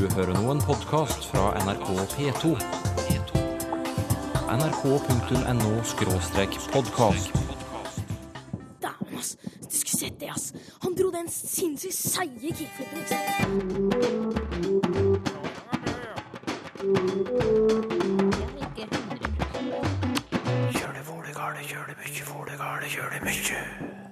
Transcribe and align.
Du 0.00 0.06
hører 0.16 0.32
nå 0.32 0.46
en 0.48 0.60
podkast 0.64 1.26
fra 1.28 1.50
NRK 1.60 1.88
P2. 2.14 2.54
nrk.no 4.48 5.72
podkast. 6.72 7.34
Dæven, 8.80 9.18
ass. 9.18 9.36
Du 9.60 9.76
skulle 9.76 9.98
sett 9.98 10.16
det, 10.22 10.30
ass. 10.32 10.54
Han 10.86 10.96
dro 10.96 11.10
den 11.12 11.28
sinnssykt 11.28 11.98
seige 11.98 12.48
kickflipen. 12.48 12.98
ikke 13.02 13.08
sant? 13.12 14.00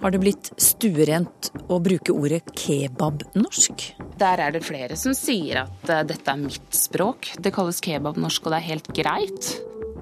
Har 0.03 0.11
det 0.13 0.21
blitt 0.21 0.53
stuerent 0.61 1.49
å 1.65 1.81
bruke 1.81 2.13
ordet 2.13 2.45
kebabnorsk? 2.53 4.08
Der 4.19 4.41
er 4.43 4.55
det 4.55 4.65
flere 4.67 4.97
som 4.99 5.15
sier 5.15 5.65
at 5.67 5.91
eh, 5.93 6.05
dette 6.09 6.33
er 6.33 6.41
mitt 6.41 6.75
språk. 6.75 7.31
Det 7.39 7.53
kalles 7.55 7.79
kebabnorsk, 7.85 8.47
og 8.47 8.55
det 8.55 8.59
er 8.59 8.71
helt 8.73 8.91
greit. 8.97 9.51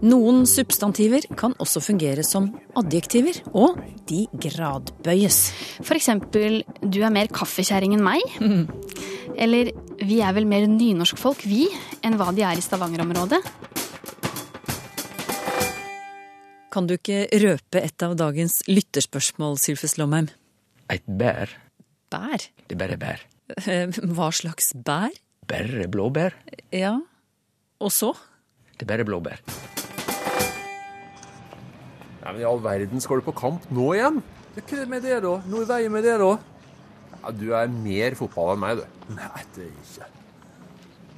Noen 0.05 0.43
substantiver 0.48 1.24
kan 1.41 1.55
også 1.61 1.80
fungere 1.80 2.24
som 2.24 2.51
adjektiver, 2.77 3.38
og 3.57 3.79
de 4.09 4.27
gradbøyes. 4.41 5.38
For 5.80 5.97
eksempel 5.97 6.62
'du 6.80 7.01
er 7.02 7.12
mer 7.12 7.29
kaffekjerring 7.33 7.97
enn 7.97 8.05
meg'. 8.05 8.24
Eller 9.43 9.73
'vi 10.01 10.21
er 10.21 10.33
vel 10.33 10.48
mer 10.48 10.66
nynorskfolk, 10.69 11.45
vi, 11.45 11.69
enn 12.05 12.16
hva 12.16 12.33
de 12.33 12.45
er 12.45 12.57
i 12.57 12.65
Stavanger-området'. 12.65 13.43
Kan 16.73 16.87
du 16.87 16.96
ikke 16.96 17.24
røpe 17.33 17.80
et 17.80 18.02
av 18.05 18.16
dagens 18.16 18.62
lytterspørsmål, 18.69 19.57
Sylfes 19.57 19.96
Lomheim? 19.96 20.29
Et 20.93 21.05
bær. 21.09 21.48
Bær? 22.12 22.37
Det 22.69 22.77
er 22.77 22.80
bare 22.85 23.01
bær. 23.01 23.35
Eh, 23.66 23.86
Hva 24.16 24.30
slags 24.34 24.73
bær? 24.74 25.12
Bare 25.46 25.87
blåbær. 25.92 26.34
Ja, 26.74 26.96
og 27.78 27.92
så? 27.95 28.12
Det 28.76 28.82
er 28.82 28.90
bare 28.90 29.07
blåbær. 29.07 29.38
Nei, 32.24 32.32
men 32.32 32.40
I 32.43 32.46
all 32.48 32.59
verden, 32.65 33.01
skal 33.02 33.21
du 33.21 33.26
på 33.29 33.34
kamp 33.38 33.68
nå 33.71 33.93
igjen? 33.95 34.18
Hva 34.56 34.65
er 34.65 34.80
det 34.82 34.88
med 34.90 35.04
det, 35.06 35.18
da? 35.23 35.34
Noe 35.46 35.62
i 35.62 35.68
veien 35.68 35.95
med 35.95 36.06
det, 36.09 36.16
da? 36.23 36.32
Ja, 37.23 37.30
Du 37.37 37.46
er 37.59 37.71
mer 37.71 38.16
fotball 38.18 38.54
enn 38.56 38.62
meg, 38.65 38.80
du. 38.82 39.15
Nei, 39.15 39.43
det 39.54 39.68
er 39.68 39.73
ikke. 39.84 40.09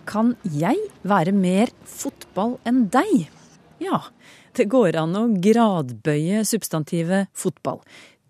Kan 0.09 0.35
jeg 0.53 0.77
være 1.09 1.33
mer 1.37 1.73
fotball 1.89 2.59
enn 2.69 2.87
deg? 2.93 3.27
Ja, 3.81 4.03
det 4.57 4.69
går 4.73 4.97
an 5.01 5.17
å 5.17 5.25
gradbøye 5.45 6.43
substantivet 6.49 7.29
fotball. 7.37 7.81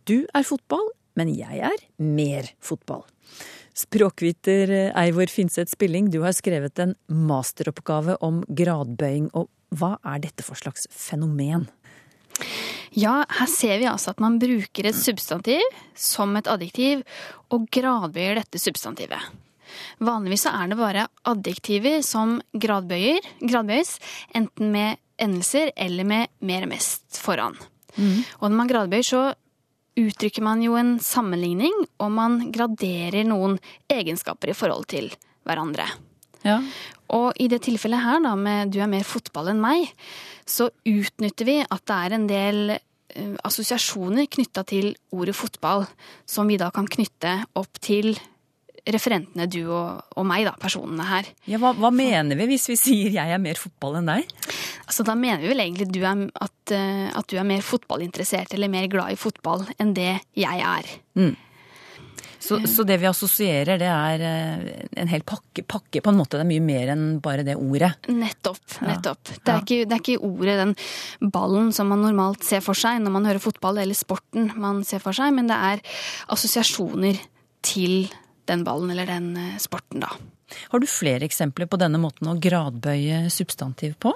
Du 0.06 0.26
er 0.34 0.46
fotball, 0.46 0.90
men 1.18 1.30
jeg 1.34 1.62
er 1.70 1.78
mer 2.02 2.50
fotball. 2.62 3.04
Språkviter 3.78 4.70
Eivor 4.98 5.30
Finseth 5.30 5.70
Spilling, 5.70 6.08
du 6.10 6.22
har 6.24 6.34
skrevet 6.34 6.80
en 6.82 6.96
masteroppgave 7.06 8.16
om 8.26 8.40
gradbøying. 8.48 9.28
Og 9.38 9.46
hva 9.78 9.94
er 10.02 10.24
dette 10.24 10.42
for 10.42 10.58
slags 10.58 10.88
fenomen? 10.90 11.68
Ja, 12.98 13.22
her 13.38 13.50
ser 13.50 13.78
vi 13.78 13.86
altså 13.86 14.14
at 14.14 14.22
man 14.24 14.40
bruker 14.42 14.88
et 14.88 14.98
substantiv 14.98 15.62
som 15.94 16.34
et 16.40 16.50
adjektiv, 16.50 17.04
og 17.54 17.68
gradbøyer 17.70 18.40
dette 18.40 18.58
substantivet. 18.58 19.20
Vanligvis 20.02 20.48
så 20.48 20.56
er 20.58 20.70
det 20.72 20.78
bare 20.80 21.06
adjektiver 21.28 22.02
som 22.06 22.38
gradbøyer, 22.58 23.22
gradbøyes, 23.44 23.98
enten 24.34 24.72
med 24.74 24.98
endelser 25.22 25.70
eller 25.76 26.08
med 26.08 26.32
mer 26.40 26.66
og 26.66 26.72
mest 26.72 27.20
foran. 27.22 27.54
Og 27.98 28.48
når 28.48 28.56
man 28.58 28.70
gradbøyer, 28.70 29.06
så 29.06 29.22
uttrykker 29.98 30.44
man 30.46 30.62
jo 30.62 30.76
en 30.78 30.96
sammenligning, 31.02 31.74
og 31.98 32.12
man 32.14 32.40
graderer 32.54 33.26
noen 33.26 33.58
egenskaper 33.90 34.52
i 34.52 34.56
forhold 34.56 34.88
til 34.90 35.10
hverandre. 35.48 35.88
Ja. 36.44 36.60
Og 37.14 37.32
i 37.40 37.48
det 37.50 37.62
tilfellet 37.66 38.04
her, 38.04 38.20
da, 38.24 38.34
med 38.38 38.72
du 38.72 38.80
er 38.82 38.90
mer 38.90 39.06
fotball 39.06 39.50
enn 39.52 39.62
meg, 39.62 39.88
så 40.48 40.70
utnytter 40.86 41.48
vi 41.48 41.58
at 41.64 41.84
det 41.88 41.98
er 41.98 42.16
en 42.16 42.26
del 42.28 42.60
eh, 42.74 43.34
assosiasjoner 43.48 44.28
knytta 44.30 44.64
til 44.68 44.92
ordet 45.14 45.36
fotball, 45.36 45.86
som 46.28 46.48
vi 46.48 46.60
da 46.60 46.70
kan 46.74 46.88
knytte 46.88 47.40
opp 47.58 47.80
til 47.84 48.14
referentene 48.94 49.48
du 49.50 49.60
og, 49.66 50.04
og 50.16 50.26
meg, 50.28 50.46
da, 50.48 50.54
personene 50.60 51.06
her. 51.08 51.28
Ja, 51.50 51.60
hva, 51.62 51.74
hva 51.78 51.90
mener 51.94 52.38
vi 52.38 52.48
hvis 52.52 52.68
vi 52.70 52.78
sier 52.80 53.18
jeg 53.18 53.34
er 53.34 53.42
mer 53.42 53.60
fotball 53.60 54.00
enn 54.00 54.08
deg? 54.10 54.30
Altså, 54.86 55.04
da 55.06 55.16
mener 55.18 55.44
vi 55.44 55.52
vel 55.52 55.64
egentlig 55.64 55.90
du 55.92 56.00
er, 56.02 56.24
at, 56.40 56.72
eh, 56.74 57.08
at 57.12 57.28
du 57.28 57.36
er 57.40 57.48
mer 57.48 57.64
fotballinteressert 57.64 58.54
eller 58.56 58.72
mer 58.72 58.88
glad 58.90 59.12
i 59.12 59.20
fotball 59.20 59.66
enn 59.78 59.92
det 59.96 60.14
jeg 60.38 60.64
er. 60.64 60.96
Så, 62.38 62.60
så 62.70 62.84
det 62.86 63.00
vi 63.02 63.08
assosierer, 63.08 63.80
det 63.80 63.88
er 63.90 64.22
eh, 64.24 64.84
en 65.02 65.10
hel 65.10 65.24
pakke, 65.26 65.64
pakke 65.66 66.00
på 66.04 66.12
en 66.12 66.20
måte. 66.20 66.38
Det 66.38 66.44
er 66.44 66.50
mye 66.52 66.64
mer 66.64 66.92
enn 66.94 67.06
bare 67.22 67.44
det 67.46 67.58
ordet. 67.58 67.90
Nettopp. 68.08 68.78
nettopp. 68.86 69.32
Det, 69.34 69.52
er 69.52 69.64
ikke, 69.64 69.80
det 69.82 69.96
er 69.96 70.04
ikke 70.04 70.28
ordet, 70.28 70.54
den 70.62 71.32
ballen 71.34 71.72
som 71.74 71.90
man 71.92 72.04
normalt 72.06 72.46
ser 72.46 72.62
for 72.64 72.78
seg 72.78 73.02
når 73.02 73.16
man 73.18 73.28
hører 73.28 73.42
fotball, 73.42 73.82
eller 73.82 73.98
sporten 73.98 74.52
man 74.56 74.84
ser 74.86 75.02
for 75.02 75.16
seg, 75.16 75.34
men 75.34 75.50
det 75.50 75.58
er 75.72 75.84
assosiasjoner 76.32 77.18
til 77.66 78.06
den 78.48 78.64
ballen 78.66 78.90
eller 78.94 79.08
den 79.08 79.30
eh, 79.36 79.60
sporten, 79.62 80.02
da. 80.04 80.12
Har 80.72 80.80
du 80.80 80.88
flere 80.88 81.26
eksempler 81.28 81.68
på 81.68 81.78
denne 81.80 82.00
måten 82.00 82.30
å 82.30 82.38
gradbøye 82.40 83.26
substantiv 83.32 83.98
på? 84.00 84.14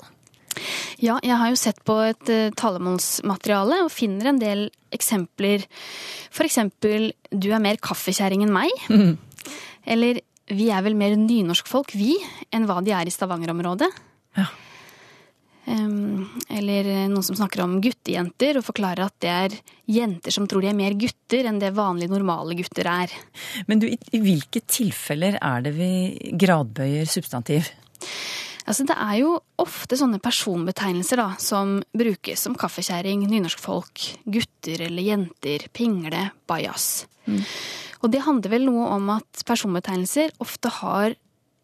Ja, 1.02 1.16
jeg 1.24 1.36
har 1.40 1.50
jo 1.50 1.58
sett 1.60 1.80
på 1.88 1.96
et 2.04 2.28
uh, 2.28 2.52
talemålsmateriale 2.56 3.82
og 3.86 3.92
finner 3.92 4.30
en 4.30 4.40
del 4.40 4.66
eksempler. 4.92 5.64
For 6.32 6.48
eksempel 6.48 7.12
'du 7.32 7.48
er 7.52 7.62
mer 7.64 7.80
kaffekjerring 7.80 8.44
enn 8.44 8.52
meg'. 8.52 9.16
Eller 9.92 10.20
'vi 10.52 10.68
er 10.70 10.84
vel 10.84 10.96
mer 10.98 11.16
nynorskfolk, 11.16 11.94
vi, 11.96 12.16
enn 12.52 12.68
hva 12.68 12.82
de 12.84 12.92
er 12.92 13.08
i 13.08 13.14
Stavanger-området'. 13.14 13.90
Ja. 14.36 14.46
Eller 15.62 16.88
noen 17.06 17.22
som 17.22 17.36
snakker 17.38 17.62
om 17.62 17.76
guttejenter 17.82 18.58
og 18.58 18.66
forklarer 18.66 19.04
at 19.06 19.14
det 19.22 19.30
er 19.30 19.54
jenter 19.94 20.34
som 20.34 20.48
tror 20.50 20.64
de 20.64 20.72
er 20.72 20.78
mer 20.78 20.96
gutter 20.98 21.46
enn 21.46 21.60
det 21.62 21.70
vanlige, 21.76 22.10
normale 22.10 22.56
gutter 22.58 22.88
er. 22.90 23.14
Men 23.70 23.82
du, 23.82 23.86
i, 23.86 24.22
hvilke 24.24 24.64
tilfeller 24.66 25.38
er 25.38 25.62
det 25.62 25.74
vi 25.76 25.92
gradbøyer 26.40 27.06
substantiv? 27.06 27.70
Altså, 28.62 28.86
det 28.86 28.94
er 28.94 29.16
jo 29.18 29.36
ofte 29.62 29.98
sånne 29.98 30.20
personbetegnelser 30.22 31.18
da, 31.18 31.28
som 31.42 31.80
brukes 31.98 32.44
som 32.46 32.54
kaffekjerring, 32.58 33.24
nynorskfolk, 33.30 34.04
gutter 34.22 34.84
eller 34.86 35.06
jenter, 35.06 35.66
pingle, 35.74 36.28
bajas. 36.50 37.08
Og 38.02 38.10
det 38.10 38.22
handler 38.26 38.54
vel 38.54 38.66
noe 38.66 38.88
om 38.96 39.10
at 39.14 39.44
personbetegnelser 39.46 40.34
ofte 40.42 40.70
har 40.80 41.14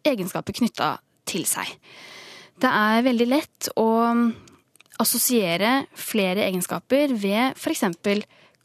egenskaper 0.07 0.55
knytta 0.59 0.93
til 1.27 1.45
seg. 1.47 1.71
Det 2.59 2.69
er 2.69 3.05
veldig 3.05 3.27
lett 3.29 3.69
å 3.79 3.87
assosiere 4.99 5.85
flere 5.95 6.43
egenskaper 6.49 7.13
ved 7.15 7.55
f.eks. 7.55 7.85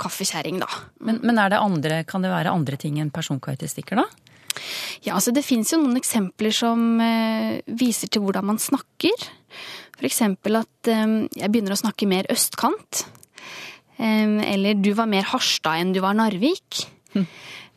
kaffekjerring, 0.01 0.59
da. 0.63 0.69
Men, 1.07 1.21
men 1.23 1.39
er 1.39 1.53
det 1.53 1.63
andre, 1.63 2.03
kan 2.09 2.25
det 2.25 2.33
være 2.33 2.55
andre 2.55 2.79
ting 2.81 2.99
enn 3.03 3.15
personkarakteristikker, 3.15 4.03
da? 4.03 4.09
Ja, 5.05 5.17
altså 5.17 5.33
Det 5.35 5.45
fins 5.47 5.73
jo 5.73 5.81
noen 5.83 5.99
eksempler 5.99 6.55
som 6.55 7.01
eh, 7.03 7.61
viser 7.67 8.11
til 8.11 8.25
hvordan 8.25 8.47
man 8.53 8.61
snakker. 8.63 9.27
Eksempel 10.05 10.61
at 10.63 10.91
eh, 10.91 11.05
jeg 11.39 11.51
begynner 11.51 11.77
å 11.77 11.83
snakke 11.85 12.09
mer 12.11 12.29
østkant. 12.33 13.05
Eh, 13.99 14.39
eller 14.55 14.79
du 14.79 14.93
var 14.99 15.11
mer 15.11 15.27
Harstad 15.31 15.83
enn 15.83 15.95
du 15.95 16.03
var 16.05 16.17
Narvik. 16.19 16.85
Eh, 17.15 17.27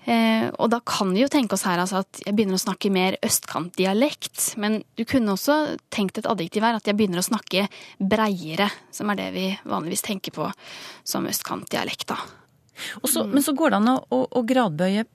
og 0.07 0.69
da 0.72 0.79
kan 0.88 1.09
vi 1.12 1.19
jo 1.23 1.28
tenke 1.31 1.57
oss 1.57 1.66
her 1.68 1.81
altså, 1.84 2.00
at 2.06 2.22
jeg 2.23 2.35
begynner 2.38 2.56
å 2.56 2.63
snakke 2.63 2.91
mer 2.94 3.18
østkantdialekt. 3.28 4.53
Men 4.62 4.79
du 4.95 5.03
kunne 5.09 5.35
også 5.35 5.78
tenkt 5.94 6.22
et 6.22 6.29
adjektiv 6.29 6.63
her, 6.63 6.79
at 6.79 6.88
jeg 6.88 6.95
begynner 6.95 7.19
å 7.19 7.28
snakke 7.28 7.66
breiere. 8.00 8.69
Som 8.95 9.12
er 9.12 9.19
det 9.19 9.28
vi 9.35 9.50
vanligvis 9.68 10.06
tenker 10.07 10.35
på 10.35 10.47
som 11.07 11.28
østkantdialekt, 11.28 12.07
da. 12.13 12.22
Og 13.01 13.09
så, 13.09 13.25
Men 13.25 13.44
så 13.44 13.56
går 13.57 13.73
det 13.73 13.79
an 13.81 13.94
å, 13.95 14.00
å, 14.13 14.23
å 14.38 14.44
gradbøye 14.47 15.07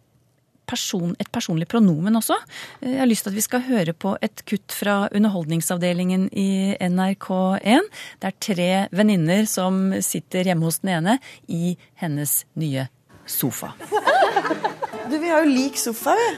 person, 0.69 1.14
et 1.20 1.30
personlig 1.32 1.69
pronomen 1.70 2.16
også. 2.19 2.36
Jeg 2.82 3.00
har 3.00 3.09
lyst 3.10 3.27
til 3.27 3.33
at 3.33 3.38
vi 3.38 3.45
skal 3.45 3.65
høre 3.66 3.95
på 3.95 4.15
et 4.24 4.45
kutt 4.48 4.74
fra 4.74 5.06
Underholdningsavdelingen 5.12 6.28
i 6.33 6.74
NRK1. 6.80 7.91
Det 8.22 8.30
er 8.30 8.38
tre 8.48 8.71
venninner 8.95 9.48
som 9.50 9.88
sitter 10.04 10.53
hjemme 10.53 10.68
hos 10.68 10.83
den 10.83 10.95
ene 10.98 11.18
i 11.48 11.77
hennes 12.03 12.42
nye 12.59 12.88
sofa. 13.27 13.74
Du, 15.10 15.19
Vi 15.19 15.28
har 15.28 15.45
jo 15.45 15.51
lik 15.51 15.78
sofa, 15.81 16.15
vi. 16.19 16.28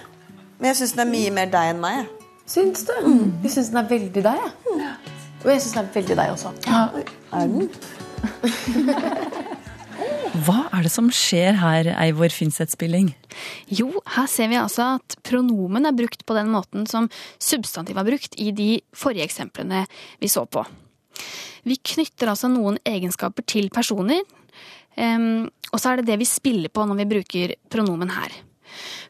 Men 0.59 0.71
jeg 0.71 0.81
syns 0.81 0.95
den 0.97 1.05
er 1.05 1.11
mye 1.11 1.33
mer 1.35 1.51
deg 1.53 1.73
enn 1.75 1.83
meg. 1.83 2.07
Syns 2.49 2.85
du? 2.89 2.95
Jeg 3.45 3.53
syns 3.57 3.71
den 3.73 3.81
er 3.81 3.89
veldig 3.91 4.23
deg. 4.25 4.45
jeg. 4.79 4.95
Og 5.45 5.51
jeg 5.53 5.61
syns 5.65 5.75
den 5.75 5.83
er 5.83 5.91
veldig 5.97 6.17
deg 6.21 6.33
også. 6.33 6.53
Ja. 6.69 6.85
Er 7.35 7.51
den? 7.51 7.69
Hva 10.45 10.65
er 10.75 10.83
det 10.87 10.91
som 10.91 11.11
skjer 11.15 11.61
her, 11.61 11.89
Eivor 12.03 12.33
Finseth-spilling? 12.35 13.13
Jo, 13.71 13.91
her 14.17 14.27
ser 14.31 14.49
vi 14.51 14.59
altså 14.59 14.95
at 14.97 15.17
pronomen 15.27 15.87
er 15.87 15.95
brukt 15.97 16.25
på 16.27 16.37
den 16.37 16.51
måten 16.53 16.89
som 16.91 17.07
substantiv 17.39 18.01
er 18.01 18.09
brukt 18.09 18.35
i 18.43 18.51
de 18.57 18.71
forrige 18.97 19.29
eksemplene 19.29 19.85
vi 20.23 20.31
så 20.33 20.43
på. 20.51 20.65
Vi 21.65 21.79
knytter 21.93 22.33
altså 22.33 22.51
noen 22.53 22.81
egenskaper 22.85 23.47
til 23.49 23.71
personer, 23.73 24.25
em, 24.99 25.47
og 25.71 25.79
så 25.81 25.93
er 25.93 26.03
det 26.03 26.09
det 26.11 26.19
vi 26.25 26.29
spiller 26.29 26.73
på 26.73 26.85
når 26.89 27.01
vi 27.05 27.11
bruker 27.15 27.55
pronomen 27.73 28.11
her. 28.17 28.35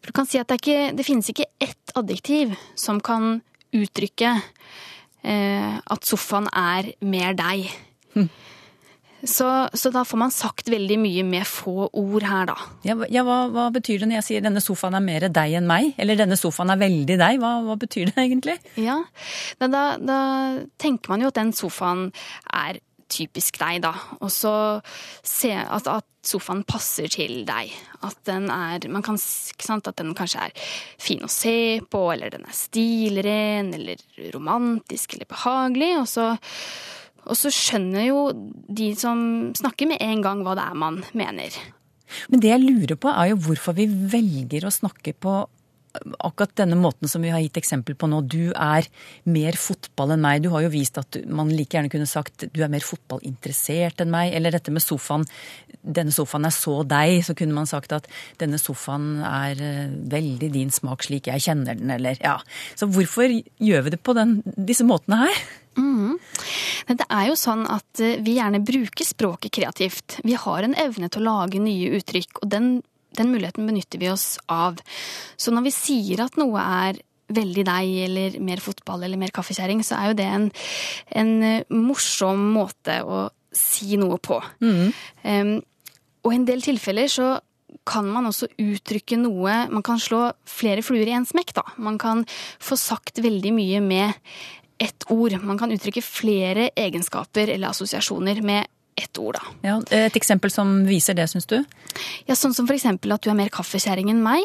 For 0.01 0.11
du 0.11 0.17
kan 0.17 0.29
si 0.31 0.41
at 0.41 0.51
det, 0.51 0.61
ikke, 0.63 0.93
det 0.97 1.07
finnes 1.07 1.31
ikke 1.31 1.49
ett 1.63 1.95
adjektiv 1.99 2.55
som 2.79 3.01
kan 3.05 3.39
uttrykke 3.75 4.33
eh, 5.25 5.77
at 5.79 6.09
sofaen 6.09 6.49
er 6.53 6.95
mer 7.05 7.37
deg. 7.39 7.71
Så, 9.25 9.47
så 9.73 9.89
da 9.89 10.03
får 10.05 10.21
man 10.21 10.33
sagt 10.35 10.69
veldig 10.69 10.97
mye 11.01 11.25
med 11.25 11.47
få 11.49 11.89
ord 11.89 12.27
her, 12.29 12.49
da. 12.51 12.57
Ja, 12.85 12.97
ja 13.09 13.25
hva, 13.25 13.39
hva 13.53 13.71
betyr 13.73 14.03
det 14.03 14.11
når 14.11 14.19
jeg 14.19 14.27
sier 14.29 14.45
denne 14.45 14.61
sofaen 14.61 14.97
er 14.99 15.05
mer 15.05 15.29
deg 15.33 15.57
enn 15.61 15.69
meg? 15.69 15.95
Eller 16.01 16.19
denne 16.21 16.37
sofaen 16.37 16.75
er 16.75 16.83
veldig 16.83 17.17
deg? 17.21 17.41
Hva, 17.41 17.55
hva 17.65 17.79
betyr 17.81 18.13
det 18.13 18.21
egentlig? 18.21 18.59
Ja, 18.81 18.99
da, 19.63 19.85
da 19.97 20.19
tenker 20.81 21.15
man 21.15 21.25
jo 21.25 21.33
at 21.33 21.41
den 21.41 21.55
sofaen 21.57 22.11
er 22.53 22.83
typisk 23.11 23.59
deg, 23.61 23.83
da. 23.85 23.93
Og 24.21 24.31
så 24.33 24.55
se 25.27 25.53
at, 25.55 25.89
at 25.91 26.07
sofaen 26.25 26.65
passer 26.69 27.11
til 27.13 27.45
deg. 27.49 27.73
At 28.05 28.19
den 28.29 28.49
er 28.53 28.85
Man 28.93 29.05
kan 29.05 29.19
ikke 29.19 29.67
sant, 29.67 29.89
At 29.89 30.01
den 30.01 30.15
kanskje 30.17 30.49
er 30.49 30.67
fin 31.01 31.25
å 31.25 31.31
se 31.31 31.81
på, 31.91 32.03
eller 32.13 32.33
den 32.35 32.47
er 32.49 32.57
stilren, 32.57 33.73
eller 33.77 34.01
romantisk 34.35 35.15
eller 35.17 35.31
behagelig. 35.31 35.93
Og 36.01 36.09
så, 36.11 36.29
og 37.25 37.39
så 37.39 37.53
skjønner 37.53 38.09
jo 38.09 38.27
de 38.69 38.93
som 38.99 39.53
snakker 39.57 39.91
med 39.91 40.05
en 40.05 40.25
gang 40.25 40.45
hva 40.45 40.57
det 40.59 40.69
er 40.69 40.85
man 40.87 41.03
mener. 41.17 41.57
Men 42.31 42.43
det 42.43 42.53
jeg 42.53 42.63
lurer 42.63 42.99
på 43.01 43.11
er 43.11 43.33
jo 43.33 43.43
hvorfor 43.49 43.77
vi 43.77 43.89
velger 43.89 44.67
å 44.67 44.73
snakke 44.75 45.15
på 45.17 45.43
akkurat 46.19 46.55
denne 46.59 46.79
måten 46.79 47.09
som 47.11 47.23
vi 47.23 47.33
har 47.33 47.43
gitt 47.43 47.59
eksempel 47.61 47.97
på 47.99 48.09
nå. 48.11 48.21
Du 48.27 48.53
er 48.53 48.87
mer 49.31 49.59
fotball 49.59 50.15
enn 50.15 50.25
meg. 50.25 50.43
Du 50.45 50.51
har 50.55 50.65
jo 50.65 50.73
vist 50.73 50.99
at 51.01 51.19
man 51.27 51.53
like 51.55 51.77
gjerne 51.77 51.93
kunne 51.93 52.09
sagt 52.11 52.47
du 52.55 52.63
er 52.65 52.73
mer 52.73 52.85
fotballinteressert 52.85 54.05
enn 54.05 54.13
meg. 54.15 54.35
Eller 54.35 54.55
dette 54.55 54.75
med 54.75 54.85
sofaen. 54.85 55.27
Denne 55.83 56.15
sofaen 56.15 56.49
er 56.49 56.55
så 56.55 56.81
deg. 56.89 57.21
Så 57.27 57.37
kunne 57.39 57.57
man 57.57 57.71
sagt 57.71 57.95
at 57.97 58.09
denne 58.43 58.61
sofaen 58.61 59.21
er 59.25 59.61
eh, 59.63 59.99
veldig 60.15 60.53
din 60.55 60.73
smak 60.75 61.07
slik 61.07 61.31
jeg 61.31 61.47
kjenner 61.47 61.79
den, 61.79 61.93
eller 61.95 62.19
ja. 62.23 62.39
Så 62.79 62.89
hvorfor 62.91 63.31
gjør 63.31 63.87
vi 63.87 63.95
det 63.95 64.03
på 64.05 64.17
den, 64.17 64.41
disse 64.57 64.87
måtene 64.87 65.25
her? 65.25 65.45
Mm. 65.79 66.19
Men 66.89 66.99
det 67.01 67.07
er 67.11 67.29
jo 67.31 67.37
sånn 67.39 67.65
at 67.71 68.03
eh, 68.03 68.19
vi 68.25 68.37
gjerne 68.39 68.63
bruker 68.65 69.07
språket 69.07 69.55
kreativt. 69.59 70.19
Vi 70.27 70.37
har 70.39 70.67
en 70.67 70.77
evne 70.79 71.11
til 71.11 71.25
å 71.25 71.41
lage 71.41 71.63
nye 71.63 71.95
uttrykk, 71.99 72.43
og 72.43 72.51
den, 72.53 72.69
den 73.19 73.33
muligheten 73.33 73.67
benytter 73.69 74.03
vi 74.03 74.11
oss 74.13 74.35
av. 74.51 74.81
Så 75.37 75.55
når 75.55 75.69
vi 75.69 75.75
sier 75.75 76.25
at 76.25 76.39
noe 76.41 76.63
er 76.63 77.01
veldig 77.35 77.65
deg, 77.67 77.95
eller 78.05 78.39
mer 78.45 78.61
fotball 78.63 79.07
eller 79.07 79.21
mer 79.21 79.33
kaffekjerring, 79.35 79.81
så 79.87 79.97
er 79.99 80.11
jo 80.11 80.19
det 80.19 80.29
en, 80.29 80.51
en 81.17 81.33
eh, 81.43 81.73
morsom 81.73 82.51
måte 82.55 83.01
å 83.05 83.27
si 83.55 83.97
noe 84.01 84.19
på. 84.23 84.41
Um, 84.61 85.57
og 86.25 86.33
i 86.33 86.39
en 86.39 86.47
del 86.49 86.65
tilfeller 86.65 87.11
så 87.13 87.29
kan 87.87 88.07
man 88.09 88.29
også 88.29 88.47
uttrykke 88.61 89.17
noe 89.19 89.55
Man 89.73 89.83
kan 89.85 89.99
slå 90.01 90.29
flere 90.49 90.83
fluer 90.85 91.09
i 91.11 91.17
en 91.17 91.27
smekk, 91.29 91.55
da. 91.59 91.65
Man 91.77 91.99
kan 92.01 92.23
få 92.63 92.79
sagt 92.81 93.21
veldig 93.23 93.53
mye 93.55 93.81
med 93.85 94.15
ett 94.83 95.07
ord. 95.13 95.37
Man 95.43 95.59
kan 95.59 95.73
uttrykke 95.75 96.03
flere 96.05 96.71
egenskaper 96.77 97.51
eller 97.53 97.71
assosiasjoner 97.71 98.41
med 98.47 98.71
ett 98.97 99.19
ord, 99.19 99.39
da. 99.39 99.55
Ja, 99.67 99.77
et 99.95 100.17
eksempel 100.19 100.53
som 100.55 100.83
viser 100.89 101.17
det, 101.19 101.27
syns 101.31 101.49
du? 101.51 101.59
Ja, 102.29 102.37
sånn 102.39 102.55
som 102.57 102.69
for 102.69 102.77
eksempel 102.77 103.15
at 103.15 103.25
du 103.25 103.31
er 103.33 103.39
mer 103.39 103.53
kaffekjerring 103.55 104.11
enn 104.13 104.23
meg, 104.25 104.45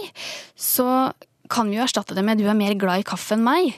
så 0.58 1.12
kan 1.50 1.70
vi 1.70 1.80
jo 1.80 1.84
erstatte 1.84 2.14
det 2.14 2.22
med 2.26 2.38
du 2.38 2.46
er 2.46 2.58
mer 2.58 2.76
glad 2.78 3.02
i 3.02 3.08
kaffe 3.08 3.34
enn 3.34 3.46
meg. 3.46 3.72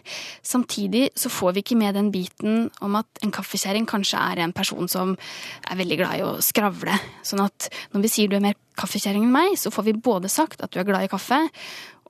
Samtidig 0.43 1.05
så 1.17 1.31
får 1.31 1.55
vi 1.55 1.63
ikke 1.63 1.77
med 1.79 1.95
den 1.95 2.09
biten 2.11 2.65
om 2.83 2.97
at 2.99 3.23
en 3.23 3.31
kaffekjerring 3.31 3.87
kanskje 3.87 4.19
er 4.19 4.43
en 4.43 4.55
person 4.55 4.91
som 4.91 5.13
er 5.15 5.79
veldig 5.79 5.99
glad 6.01 6.19
i 6.19 6.25
å 6.27 6.33
skravle. 6.43 6.97
Sånn 7.23 7.43
at 7.45 7.69
når 7.95 8.05
vi 8.05 8.11
sier 8.11 8.31
du 8.31 8.35
er 8.37 8.43
mer 8.43 8.59
kaffekjerring 8.79 9.23
enn 9.27 9.35
meg, 9.35 9.55
så 9.59 9.71
får 9.71 9.87
vi 9.87 9.95
både 10.03 10.31
sagt 10.31 10.63
at 10.63 10.73
du 10.73 10.81
er 10.81 10.87
glad 10.87 11.07
i 11.07 11.11
kaffe, 11.11 11.39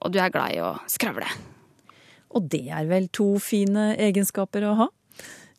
og 0.02 0.10
du 0.10 0.18
er 0.18 0.34
glad 0.34 0.56
i 0.56 0.62
å 0.64 0.74
skravle. 0.90 1.30
Og 2.34 2.48
det 2.50 2.64
er 2.72 2.88
vel 2.90 3.06
to 3.14 3.36
fine 3.42 3.92
egenskaper 4.00 4.66
å 4.66 4.76
ha? 4.80 4.90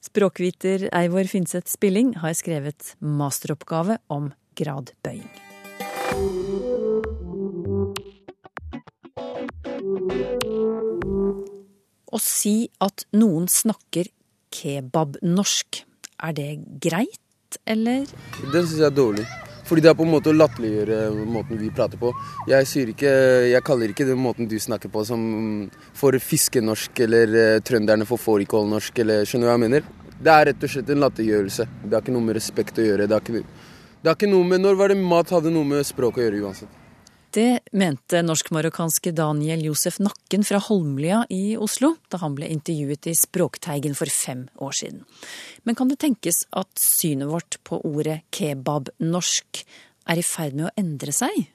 Språkviter 0.04 0.90
Eivor 0.92 1.24
Finseth 1.32 1.72
Spilling 1.72 2.10
har 2.20 2.34
skrevet 2.36 2.90
masteroppgave 3.00 3.96
om 4.12 4.34
gradbøying. 4.60 5.30
Å 12.04 12.20
si 12.20 12.68
at 12.84 13.06
noen 13.16 13.48
snakker 13.48 14.12
kebabnorsk, 14.52 15.86
er 16.20 16.36
det 16.36 16.50
greit, 16.84 17.62
eller? 17.64 18.04
Det 18.52 18.60
syns 18.60 18.76
jeg 18.82 18.90
er 18.92 19.00
dårlig. 19.00 19.28
Fordi 19.64 19.84
det 19.84 19.92
er 19.92 19.96
på 19.96 20.04
en 20.04 20.12
måte 20.12 20.32
å 20.32 20.36
latterliggjøre 20.36 21.00
måten 21.32 21.60
vi 21.60 21.72
prater 21.74 22.00
på. 22.00 22.12
Jeg, 22.52 22.68
ikke, 22.94 23.14
jeg 23.48 23.64
kaller 23.66 23.94
ikke 23.94 24.08
den 24.10 24.20
måten 24.20 24.50
du 24.52 24.58
snakker 24.60 24.92
på 24.92 25.06
som 25.08 25.24
for 25.96 26.18
fiskenorsk, 26.20 27.04
eller 27.08 27.38
eh, 27.40 27.60
trønderne 27.64 28.08
for 28.10 28.20
fårikålnorsk, 28.20 29.04
eller 29.06 29.28
skjønner 29.30 29.48
du 29.48 29.52
hva 29.52 29.58
jeg 29.58 29.66
mener? 29.66 29.90
Det 30.24 30.36
er 30.36 30.48
rett 30.52 30.68
og 30.68 30.76
slett 30.76 30.92
en 30.94 31.04
latterliggjørelse. 31.04 31.68
Det 31.84 31.96
har 31.96 32.04
ikke 32.04 32.16
noe 32.16 32.28
med 32.28 32.40
respekt 32.40 32.80
å 32.80 32.88
gjøre. 32.90 33.08
Det 33.08 33.18
har 33.18 33.26
ikke, 33.26 33.44
ikke 34.14 34.32
noe 34.32 34.48
med 34.52 34.64
Når 34.64 34.80
var 34.80 34.92
det 34.92 35.00
mat 35.00 35.36
hadde 35.36 35.52
noe 35.52 35.68
med 35.68 35.88
språk 35.88 36.20
å 36.20 36.26
gjøre 36.28 36.44
uansett? 36.44 36.83
Det 37.34 37.60
mente 37.74 38.20
norsk-marokkanske 38.22 39.10
Daniel 39.18 39.64
Josef 39.66 39.96
Nakken 40.04 40.44
fra 40.46 40.60
Holmlia 40.62 41.24
i 41.34 41.56
Oslo 41.58 41.96
da 42.14 42.20
han 42.22 42.36
ble 42.38 42.46
intervjuet 42.54 43.08
i 43.10 43.16
Språkteigen 43.18 43.96
for 43.98 44.12
fem 44.14 44.44
år 44.62 44.76
siden. 44.78 45.00
Men 45.66 45.74
kan 45.80 45.90
det 45.90 45.98
tenkes 46.04 46.44
at 46.54 46.70
synet 46.78 47.32
vårt 47.32 47.58
på 47.66 47.80
ordet 47.90 48.20
kebab-norsk 48.38 49.64
er 50.14 50.22
i 50.22 50.26
ferd 50.28 50.60
med 50.60 50.68
å 50.68 50.76
endre 50.78 51.16
seg? 51.16 51.48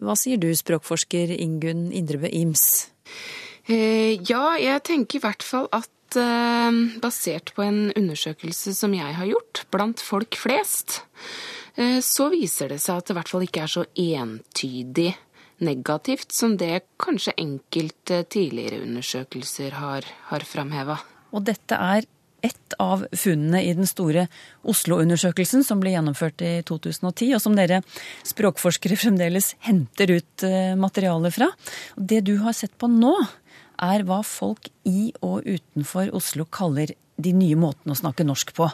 Hva 0.00 0.16
sier 0.16 0.40
du, 0.40 0.48
språkforsker 0.56 1.34
Ingunn 1.36 1.90
Indrebø 1.92 2.32
Ims? 2.32 2.88
Eh, 3.68 4.16
ja, 4.24 4.56
jeg 4.56 4.80
tenker 4.88 5.20
i 5.20 5.24
hvert 5.26 5.44
fall 5.44 5.68
at 5.76 6.16
eh, 6.16 6.80
basert 7.04 7.52
på 7.52 7.68
en 7.68 7.90
undersøkelse 7.92 8.72
som 8.80 8.96
jeg 8.96 9.20
har 9.20 9.28
gjort 9.28 9.66
blant 9.74 10.00
folk 10.00 10.40
flest, 10.40 11.02
så 12.02 12.28
viser 12.32 12.72
det 12.72 12.80
seg 12.82 12.98
at 12.98 13.06
det 13.06 13.14
i 13.14 13.18
hvert 13.20 13.30
fall 13.30 13.44
ikke 13.46 13.62
er 13.62 13.70
så 13.70 13.84
entydig 14.02 15.12
negativt 15.64 16.34
som 16.34 16.56
det 16.58 16.84
kanskje 17.00 17.34
enkelte 17.38 18.22
tidligere 18.30 18.82
undersøkelser 18.84 19.78
har, 19.78 20.06
har 20.30 20.46
framheva. 20.46 20.98
Og 21.34 21.44
dette 21.46 21.78
er 21.78 22.06
ett 22.42 22.74
av 22.78 23.02
funnene 23.18 23.64
i 23.66 23.72
den 23.74 23.88
store 23.88 24.28
Oslo-undersøkelsen 24.68 25.64
som 25.66 25.80
ble 25.82 25.94
gjennomført 25.96 26.42
i 26.46 26.52
2010, 26.66 27.32
og 27.34 27.42
som 27.42 27.56
dere 27.58 27.80
språkforskere 28.26 28.98
fremdeles 28.98 29.54
henter 29.66 30.14
ut 30.14 30.46
eh, 30.46 30.76
materiale 30.78 31.32
fra. 31.34 31.50
Det 31.96 32.22
du 32.28 32.36
har 32.44 32.54
sett 32.56 32.76
på 32.78 32.90
nå, 32.92 33.16
er 33.78 34.02
hva 34.06 34.22
folk 34.26 34.70
i 34.90 35.12
og 35.22 35.46
utenfor 35.46 36.10
Oslo 36.18 36.48
kaller 36.50 36.94
de 37.18 37.34
nye 37.34 37.58
måtene 37.58 37.94
å 37.94 37.98
snakke 37.98 38.26
norsk 38.26 38.54
på. 38.56 38.68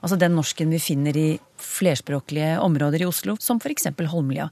Altså 0.00 0.18
den 0.20 0.36
norsken 0.38 0.72
vi 0.72 0.80
finner 0.82 1.16
i 1.16 1.28
flerspråklige 1.60 2.56
områder 2.64 3.04
i 3.04 3.08
Oslo, 3.08 3.36
som 3.40 3.60
f.eks. 3.60 3.90
Holmlia. 4.10 4.48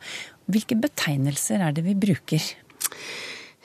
Hvilke 0.49 0.77
betegnelser 0.81 1.65
er 1.65 1.77
det 1.77 1.87
vi 1.89 1.97
bruker? 1.99 2.45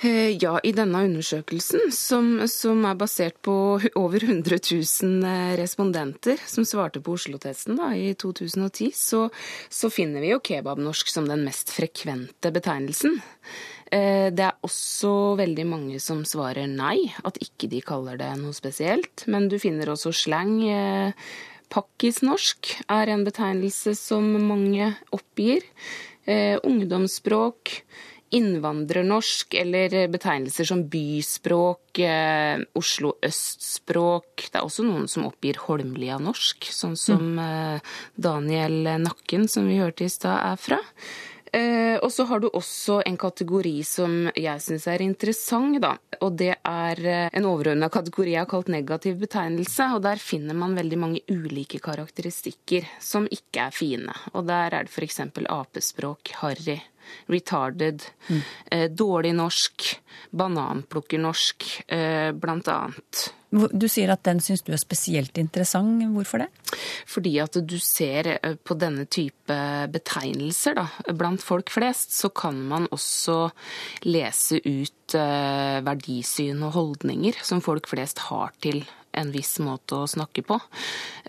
Eh, 0.04 0.36
Ja, 0.40 0.58
i 0.64 0.72
denne 0.76 1.04
undersøkelsen, 1.06 1.92
som, 1.96 2.48
som 2.52 2.84
er 2.88 2.98
basert 3.00 3.38
på 3.46 3.54
over 4.00 4.24
100 4.24 4.60
000 4.60 5.28
eh, 5.30 5.54
respondenter 5.60 6.42
som 6.48 6.68
svarte 6.68 7.00
på 7.04 7.16
Oslo-testen 7.16 7.80
i 7.96 8.12
2010, 8.20 8.92
så, 8.96 9.28
så 9.70 9.92
finner 9.94 10.24
vi 10.24 10.34
jo 10.34 10.42
kebabnorsk 10.44 11.12
som 11.12 11.30
den 11.30 11.46
mest 11.48 11.72
frekvente 11.72 12.52
betegnelsen. 12.52 13.16
Eh, 13.94 14.30
Det 14.34 14.46
er 14.48 14.58
også 14.66 15.38
veldig 15.38 15.66
mange 15.70 16.00
som 16.02 16.24
svarer 16.26 16.66
nei, 16.68 17.14
at 17.24 17.38
ikke 17.44 17.70
de 17.70 17.82
kaller 17.86 18.18
det 18.18 18.32
noe 18.42 18.54
spesielt. 18.58 19.28
Men 19.30 19.48
du 19.52 19.60
finner 19.62 19.92
også 19.94 20.14
slang. 20.14 20.56
eh, 20.66 21.14
Pakkisnorsk 21.74 22.84
er 22.90 23.10
en 23.10 23.24
betegnelse 23.26 23.96
som 23.98 24.26
mange 24.48 24.96
oppgir. 25.12 25.64
Eh, 26.26 26.58
ungdomsspråk, 26.64 27.82
innvandrernorsk 28.34 29.54
eller 29.60 30.08
betegnelser 30.10 30.66
som 30.66 30.84
byspråk, 30.90 32.00
eh, 32.00 32.58
Oslo 32.76 33.14
østspråk. 33.22 34.50
Det 34.52 34.56
er 34.56 34.64
også 34.66 34.86
noen 34.86 35.08
som 35.10 35.26
oppgir 35.26 35.58
Holmlia-norsk, 35.66 36.64
sånn 36.72 36.98
som 36.98 37.38
eh, 37.40 37.80
Daniel 38.18 39.02
Nakken, 39.04 39.48
som 39.50 39.68
vi 39.68 39.78
hørte 39.78 40.06
i 40.06 40.10
stad, 40.10 40.40
er 40.54 40.58
fra. 40.58 40.80
Eh, 41.54 42.00
og 42.02 42.12
så 42.12 42.24
har 42.26 42.40
du 42.42 42.48
også 42.50 43.04
en 43.06 43.18
kategori 43.18 43.76
som 43.86 44.14
jeg 44.34 44.62
syns 44.66 44.88
er 44.90 45.04
interessant, 45.06 45.78
da. 45.84 45.92
Og 46.26 46.34
det 46.40 46.56
er 46.58 47.02
eh, 47.06 47.28
en 47.38 47.46
overordna 47.46 47.92
kategori 47.94 48.34
jeg 48.34 48.42
har 48.42 48.50
kalt 48.50 48.72
negativ 48.74 49.20
betegnelse. 49.22 49.92
Og 49.94 50.02
der 50.06 50.22
finner 50.22 50.58
man 50.58 50.74
veldig 50.78 51.00
mange 51.00 51.22
ulike 51.30 51.78
karakteristikker 51.84 52.90
som 53.04 53.30
ikke 53.30 53.68
er 53.68 53.76
fine. 53.76 54.18
Og 54.34 54.48
der 54.50 54.80
er 54.80 54.88
det 54.88 54.94
f.eks. 54.96 55.22
apespråk, 55.46 56.34
harry, 56.42 56.80
retarded, 57.32 58.04
eh, 58.72 58.90
dårlig 58.90 59.34
norsk, 59.36 59.88
bananplukkernorsk, 60.32 61.70
eh, 61.88 62.32
blant 62.32 62.68
annet. 62.68 63.30
Du 63.54 63.86
sier 63.92 64.10
at 64.10 64.24
den 64.26 64.40
syns 64.42 64.64
du 64.66 64.72
er 64.74 64.82
spesielt 64.82 65.38
interessant. 65.38 66.02
Hvorfor 66.16 66.42
det? 66.42 66.48
Fordi 67.10 67.36
at 67.44 67.60
du 67.70 67.76
ser 67.78 68.32
eh, 68.34 68.56
på 68.56 68.78
denne 68.80 69.06
type 69.06 69.58
betegnelser 69.94 70.80
da, 70.80 70.88
blant 71.14 71.44
folk 71.44 71.70
flest, 71.70 72.16
så 72.18 72.32
kan 72.34 72.58
man 72.70 72.90
også 72.90 73.52
lese 74.10 74.58
ut 74.66 75.18
eh, 75.20 75.80
verdisyn 75.86 76.66
og 76.66 76.74
holdninger 76.80 77.38
som 77.46 77.62
folk 77.62 77.92
flest 77.94 78.26
har 78.32 78.56
til 78.64 78.82
en 79.14 79.32
viss 79.34 79.58
måte 79.64 79.98
å 80.02 80.08
snakke 80.10 80.44
på. 80.48 80.58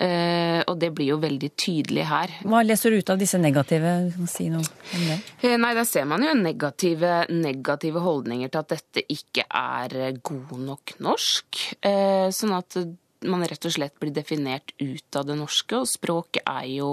Eh, 0.01 0.63
og 0.67 0.79
det 0.81 0.91
blir 0.97 1.13
jo 1.13 1.19
veldig 1.23 1.51
tydelig 1.61 2.07
her. 2.09 2.33
Hva 2.49 2.63
leser 2.65 2.91
du 2.95 2.99
ut 3.03 3.13
av 3.15 3.21
disse 3.21 3.39
negative? 3.41 3.93
Si 4.31 4.49
noe 4.53 4.65
om 4.65 5.07
det. 5.11 5.19
Eh, 5.43 5.57
Nei, 5.61 5.73
der 5.77 5.87
ser 5.89 6.09
man 6.11 6.25
jo 6.27 6.35
negative, 6.39 7.15
negative 7.31 8.03
holdninger 8.05 8.51
til 8.51 8.65
at 8.65 8.75
dette 8.75 9.05
ikke 9.13 9.47
er 9.51 10.19
god 10.25 10.59
nok 10.73 10.97
norsk. 11.05 11.63
Eh, 11.85 12.29
Sånn 12.35 12.55
at 12.57 12.77
man 13.25 13.45
rett 13.49 13.65
og 13.65 13.73
slett 13.73 13.95
blir 14.01 14.13
definert 14.13 14.75
ut 14.83 15.17
av 15.17 15.25
det 15.29 15.37
norske, 15.39 15.79
og 15.81 15.89
språket 15.89 16.43
er 16.45 16.67
jo, 16.75 16.91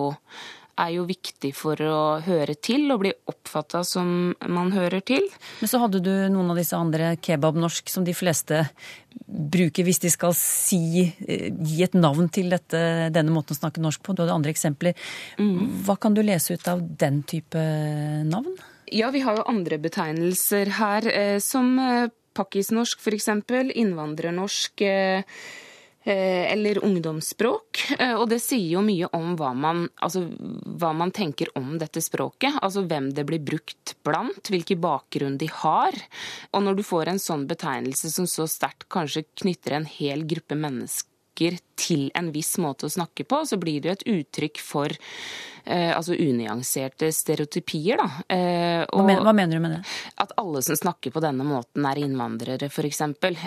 er 0.82 0.96
jo 0.96 1.06
viktig 1.10 1.52
for 1.58 1.80
å 1.86 2.02
høre 2.26 2.56
til 2.58 2.90
og 2.94 3.04
bli 3.04 3.14
oppfatta 3.32 3.84
som 3.88 4.34
man 4.50 4.74
hører 4.76 5.04
til. 5.06 5.28
Men 5.62 5.72
så 5.72 5.82
hadde 5.84 6.02
du 6.04 6.12
noen 6.34 6.52
av 6.54 6.60
disse 6.60 6.78
andre 6.78 7.14
kebabnorsk 7.22 7.92
som 7.92 8.08
de 8.08 8.16
fleste 8.18 8.64
bruker 9.28 9.86
hvis 9.88 10.02
de 10.04 10.12
skal 10.12 10.36
si, 10.38 11.06
eh, 11.28 11.48
gi 11.52 11.84
et 11.86 11.98
navn 11.98 12.30
til 12.34 12.52
dette, 12.52 13.12
denne 13.14 13.34
måten 13.34 13.56
å 13.56 13.60
snakke 13.62 13.84
norsk 13.84 14.04
på. 14.04 14.16
Du 14.16 14.24
hadde 14.24 14.36
andre 14.36 14.54
eksempler. 14.54 14.98
Hva 15.86 15.98
kan 16.00 16.16
du 16.18 16.24
lese 16.26 16.56
ut 16.56 16.68
av 16.72 16.82
den 16.82 17.22
type 17.24 17.62
navn? 18.28 18.56
Ja, 18.92 19.12
vi 19.12 19.22
har 19.24 19.38
jo 19.40 19.48
andre 19.48 19.78
betegnelser 19.80 20.74
her, 20.76 21.08
eh, 21.08 21.40
som 21.40 21.78
eh, 21.80 22.10
pakkisnorsk 22.36 23.00
f.eks., 23.00 23.30
innvandrernorsk 23.80 24.84
eh, 24.84 25.24
eller 26.06 26.80
ungdomsspråk. 26.86 27.84
Eh, 28.00 28.16
Og 28.16 28.30
det 28.30 28.40
sier 28.42 28.78
jo 28.78 28.82
mye 28.82 29.10
om 29.14 29.36
hva 29.38 29.52
man, 29.54 29.90
altså, 30.02 30.24
hva 30.82 30.94
man 30.98 31.12
tenker 31.12 31.52
om 31.56 31.78
dette 31.78 32.02
språket. 32.02 32.58
Altså 32.62 32.86
hvem 32.88 33.12
det 33.14 33.26
blir 33.30 33.40
brukt 33.40 33.96
blant, 34.04 34.50
hvilken 34.50 34.82
bakgrunn 34.82 35.38
de 35.38 35.50
har. 35.62 35.94
Og 36.54 36.64
når 36.64 36.80
du 36.80 36.84
får 36.84 37.12
en 37.12 37.22
sånn 37.22 37.46
betegnelse 37.48 38.10
som 38.10 38.26
så 38.30 38.48
sterkt 38.50 38.90
kanskje 38.90 39.26
knytter 39.44 39.78
en 39.78 39.86
hel 39.86 40.26
gruppe 40.26 40.58
mennesker 40.58 41.11
til 41.36 42.10
en 42.18 42.32
viss 42.32 42.58
måte 42.62 42.86
å 42.86 42.92
snakke 42.92 43.24
på, 43.26 43.44
så 43.48 43.58
blir 43.58 43.82
det 43.82 43.90
jo 43.90 43.94
et 43.96 44.04
uttrykk 44.14 44.60
for 44.62 44.92
eh, 45.66 45.90
altså 45.96 46.14
unyanserte 46.14 47.10
stereotypier. 47.16 47.98
Da. 47.98 48.36
Eh, 48.36 48.84
Hva, 48.92 49.06
men, 49.08 49.22
hva 49.26 49.34
mener 49.34 49.58
du 49.58 49.64
med 49.64 49.76
det? 49.78 49.82
at 50.22 50.36
alle 50.38 50.62
som 50.62 50.78
snakker 50.78 51.12
på 51.16 51.24
denne 51.24 51.46
måten 51.48 51.86
er 51.90 52.02
innvandrere 52.04 52.70
f.eks., 52.70 53.02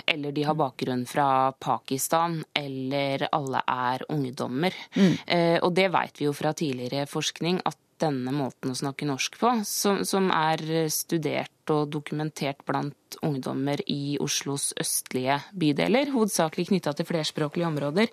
eller 0.05 0.35
de 0.35 0.43
har 0.43 0.57
bakgrunn 0.59 1.05
fra 1.07 1.51
Pakistan, 1.51 2.41
eller 2.53 3.27
alle 3.31 3.63
er 3.67 4.05
ungdommer. 4.11 4.75
Eh, 4.97 5.57
og 5.61 5.71
det 5.77 5.89
vet 5.95 6.19
vi 6.19 6.27
jo 6.27 6.35
fra 6.35 6.51
tidligere 6.53 7.07
forskning 7.07 7.61
at 7.65 7.79
denne 8.03 8.33
måten 8.35 8.73
å 8.73 8.75
snakke 8.75 9.07
norsk 9.07 9.37
på, 9.39 9.51
som, 9.63 10.01
som 10.03 10.27
er 10.35 10.89
studert 10.91 11.54
og 11.73 11.89
dokumentert 11.93 12.61
blant 12.67 13.17
ungdommer 13.25 13.79
i 13.89 14.17
Oslos 14.21 14.71
østlige 14.79 15.37
bydeler, 15.55 16.11
hovedsakelig 16.13 16.67
knytta 16.69 16.93
til 16.97 17.07
flerspråklige 17.07 17.67
områder, 17.67 18.11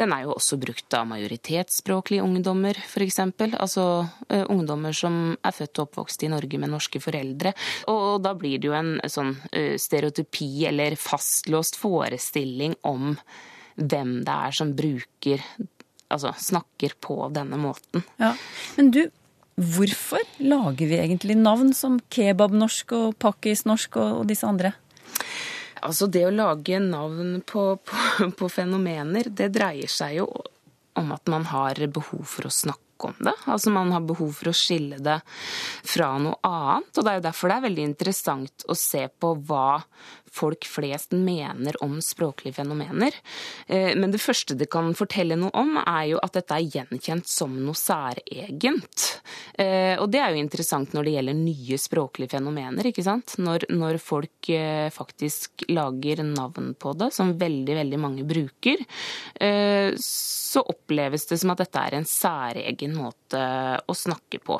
den 0.00 0.14
er 0.14 0.24
jo 0.26 0.34
også 0.36 0.58
brukt 0.62 0.96
av 0.96 1.06
majoritetsspråklige 1.12 2.24
ungdommer, 2.24 2.78
f.eks. 2.78 3.20
Altså 3.52 3.86
uh, 4.02 4.44
ungdommer 4.48 4.96
som 4.96 5.36
er 5.38 5.56
født 5.56 5.78
og 5.78 5.88
oppvokst 5.88 6.26
i 6.26 6.32
Norge 6.32 6.60
med 6.60 6.72
norske 6.72 7.02
foreldre. 7.02 7.54
Og 7.92 8.22
da 8.24 8.34
blir 8.38 8.58
det 8.58 8.70
jo 8.70 8.76
en 8.78 8.94
sånn 9.06 9.34
uh, 9.36 9.76
stereotypi 9.80 10.66
eller 10.70 10.98
fastlåst 11.00 11.78
forestilling 11.80 12.76
om 12.88 13.14
hvem 13.76 14.18
det 14.26 14.40
er 14.48 14.58
som 14.58 14.74
bruker 14.76 15.44
Altså 16.12 16.34
snakker 16.36 16.92
på 17.00 17.14
denne 17.32 17.56
måten. 17.56 18.02
Ja. 18.20 18.34
Men 18.76 18.90
du, 18.92 18.98
hvorfor 19.56 20.22
lager 20.42 20.88
vi 20.88 21.00
egentlig 21.00 21.36
navn 21.40 21.72
som 21.76 21.98
kebabnorsk 22.12 22.94
og 22.96 23.18
pakkisnorsk 23.22 23.98
og, 24.00 24.22
disse 24.30 24.48
andre? 24.48 24.72
Altså 25.82 26.06
det 26.06 26.24
å 26.28 26.34
lage 26.34 26.78
navn 26.82 27.40
på, 27.46 27.64
på, 27.82 28.30
på 28.38 28.48
fenomener, 28.52 29.28
det 29.28 29.50
dreier 29.56 29.90
seg 29.90 30.20
jo 30.20 30.28
om 30.98 31.12
at 31.14 31.28
man 31.32 31.46
har 31.48 31.80
behov 31.88 32.24
for 32.28 32.46
å 32.46 32.52
snakke 32.52 33.08
om 33.08 33.16
det. 33.18 33.34
Altså 33.50 33.72
man 33.74 33.90
har 33.94 34.04
behov 34.06 34.30
for 34.38 34.52
å 34.52 34.56
skille 34.56 35.00
det 35.02 35.18
fra 35.26 36.12
noe 36.22 36.38
annet. 36.46 36.92
Og 36.94 37.02
det 37.02 37.12
er 37.12 37.18
jo 37.18 37.26
derfor 37.26 37.50
det 37.50 37.56
er 37.56 37.66
veldig 37.66 37.86
interessant 37.88 38.66
å 38.68 38.76
se 38.78 39.06
på 39.08 39.32
hva 39.48 39.80
folk 40.32 40.64
flest 40.68 41.12
mener 41.12 41.76
om 41.84 41.98
språklige 42.02 42.56
fenomener. 42.56 43.12
Eh, 43.66 43.92
Men 43.96 44.10
det 44.14 44.20
første 44.22 44.56
det 44.56 44.70
kan 44.72 44.94
fortelle 44.96 45.36
noe 45.36 45.52
om, 45.54 45.76
er 45.78 46.06
jo 46.12 46.20
at 46.22 46.32
dette 46.38 46.56
er 46.56 46.70
gjenkjent 46.72 47.28
som 47.28 47.54
noe 47.60 47.76
særegent. 47.76 49.20
Eh, 49.58 49.96
Og 50.00 50.10
det 50.10 50.20
er 50.20 50.32
jo 50.32 50.40
interessant 50.42 50.94
når 50.96 51.04
det 51.04 51.14
gjelder 51.16 51.38
nye 51.38 51.78
språklige 51.78 52.32
fenomener, 52.32 52.88
ikke 52.88 53.04
sant. 53.04 53.36
Når, 53.38 53.68
når 53.70 54.00
folk 54.00 54.48
eh, 54.48 54.88
faktisk 54.90 55.66
lager 55.68 56.24
navn 56.24 56.72
på 56.74 56.96
det, 56.96 57.12
som 57.12 57.34
veldig, 57.38 57.76
veldig 57.76 58.00
mange 58.00 58.24
bruker, 58.26 58.80
så 59.98 60.60
oppleves 60.68 61.26
det 61.26 61.38
som 61.40 61.52
at 61.52 61.62
dette 61.62 61.80
er 61.80 61.96
en 61.96 62.06
særegen 62.08 62.94
måte 62.96 63.40
å 63.88 63.94
snakke 63.96 64.40
på. 64.44 64.58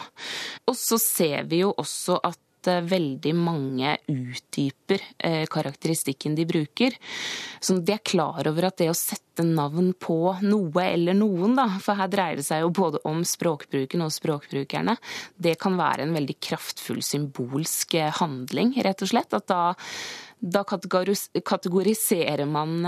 Og 0.69 0.77
så 0.79 0.99
ser 1.01 1.45
vi 1.51 1.63
jo 1.63 1.73
også 1.77 2.19
at 2.25 2.39
eh, 2.71 2.83
veldig 2.85 3.33
mange 3.37 3.97
utdyper 4.11 5.03
eh, 5.19 5.47
karakteristikken 5.51 6.35
de 6.39 6.47
bruker. 6.49 6.97
Så 7.61 7.79
de 7.79 7.95
er 7.95 8.03
klar 8.05 8.49
over 8.49 8.69
at 8.69 8.79
det 8.81 8.91
å 8.93 8.97
sette 8.97 9.45
navn 9.47 9.93
på 9.99 10.37
noe 10.45 10.85
eller 10.85 11.17
noen, 11.17 11.57
da, 11.59 11.67
for 11.83 11.99
her 11.99 12.11
dreier 12.13 12.37
det 12.41 12.47
seg 12.47 12.65
jo 12.65 12.73
både 12.77 13.03
om 13.09 13.23
språkbruken 13.27 14.05
og 14.05 14.13
språkbrukerne, 14.15 14.97
det 15.37 15.57
kan 15.63 15.79
være 15.81 16.07
en 16.07 16.17
veldig 16.17 16.37
kraftfull 16.43 17.03
symbolsk 17.07 17.95
eh, 18.01 18.13
handling, 18.21 18.75
rett 18.85 19.03
og 19.05 19.13
slett. 19.15 19.33
At 19.39 19.49
da 19.53 19.63
da 20.43 20.65
kategoriserer 20.67 22.49
man 22.51 22.81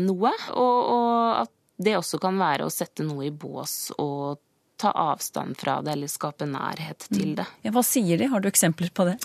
noe, 0.00 0.30
og, 0.56 0.78
og 0.94 1.42
at 1.42 1.50
det 1.84 1.98
også 1.98 2.16
kan 2.22 2.38
være 2.40 2.64
å 2.64 2.72
sette 2.72 3.04
noe 3.04 3.26
i 3.26 3.34
bås 3.34 3.92
og 4.00 4.40
ta 4.82 4.92
avstand 4.98 5.58
fra 5.60 5.78
det, 5.84 5.94
eller 5.94 6.10
skape 6.10 6.46
nærhet 6.48 7.06
til 7.12 7.36
det. 7.38 7.46
Ja, 7.64 7.72
hva 7.74 7.84
sier 7.86 8.18
de? 8.20 8.28
Har 8.32 8.42
du 8.42 8.48
eksempler 8.50 8.90
på 8.94 9.06
det? 9.08 9.16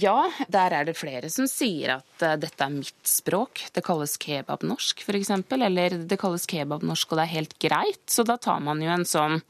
Ja, 0.00 0.16
der 0.52 0.76
er 0.78 0.88
det 0.88 0.96
flere 0.98 1.30
som 1.32 1.48
sier 1.50 1.96
at 1.98 2.24
eh, 2.24 2.36
dette 2.40 2.66
er 2.66 2.74
mitt 2.74 3.08
språk. 3.08 3.66
Det 3.74 3.84
kalles 3.86 4.16
kebabnorsk, 4.22 5.02
f.eks. 5.04 5.32
Eller 5.58 5.98
det 6.06 6.20
kalles 6.20 6.46
kebabnorsk, 6.50 7.10
og 7.10 7.20
det 7.20 7.26
er 7.26 7.34
helt 7.38 7.58
greit. 7.62 8.04
Så 8.10 8.26
da 8.26 8.38
tar 8.38 8.62
man 8.64 8.82
jo 8.84 8.92
en 8.94 9.08
sånn 9.08 9.42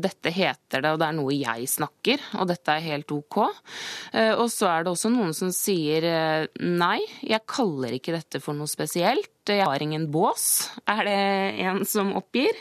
dette 0.00 0.30
heter 0.32 0.80
det, 0.82 0.90
og 0.94 0.98
det 1.02 1.06
er 1.08 1.16
noe 1.18 1.34
jeg 1.36 1.68
snakker, 1.68 2.22
og 2.40 2.48
dette 2.48 2.72
er 2.72 2.86
helt 2.86 3.12
ok. 3.12 3.38
Eh, 4.12 4.32
Og 4.38 4.48
så 4.52 4.68
er 4.70 4.84
det 4.86 4.92
også 4.94 5.10
noen 5.12 5.34
som 5.36 5.50
sier 5.52 6.04
eh, 6.08 6.46
nei, 6.64 7.00
jeg 7.20 7.44
kaller 7.46 7.92
ikke 7.98 8.14
dette 8.16 8.40
for 8.40 8.56
noe 8.56 8.70
spesielt, 8.70 9.30
jeg 9.48 9.64
har 9.64 9.80
ingen 9.80 10.10
bås, 10.12 10.70
er 10.88 11.04
det 11.08 11.20
en 11.64 11.84
som 11.88 12.10
oppgir. 12.18 12.52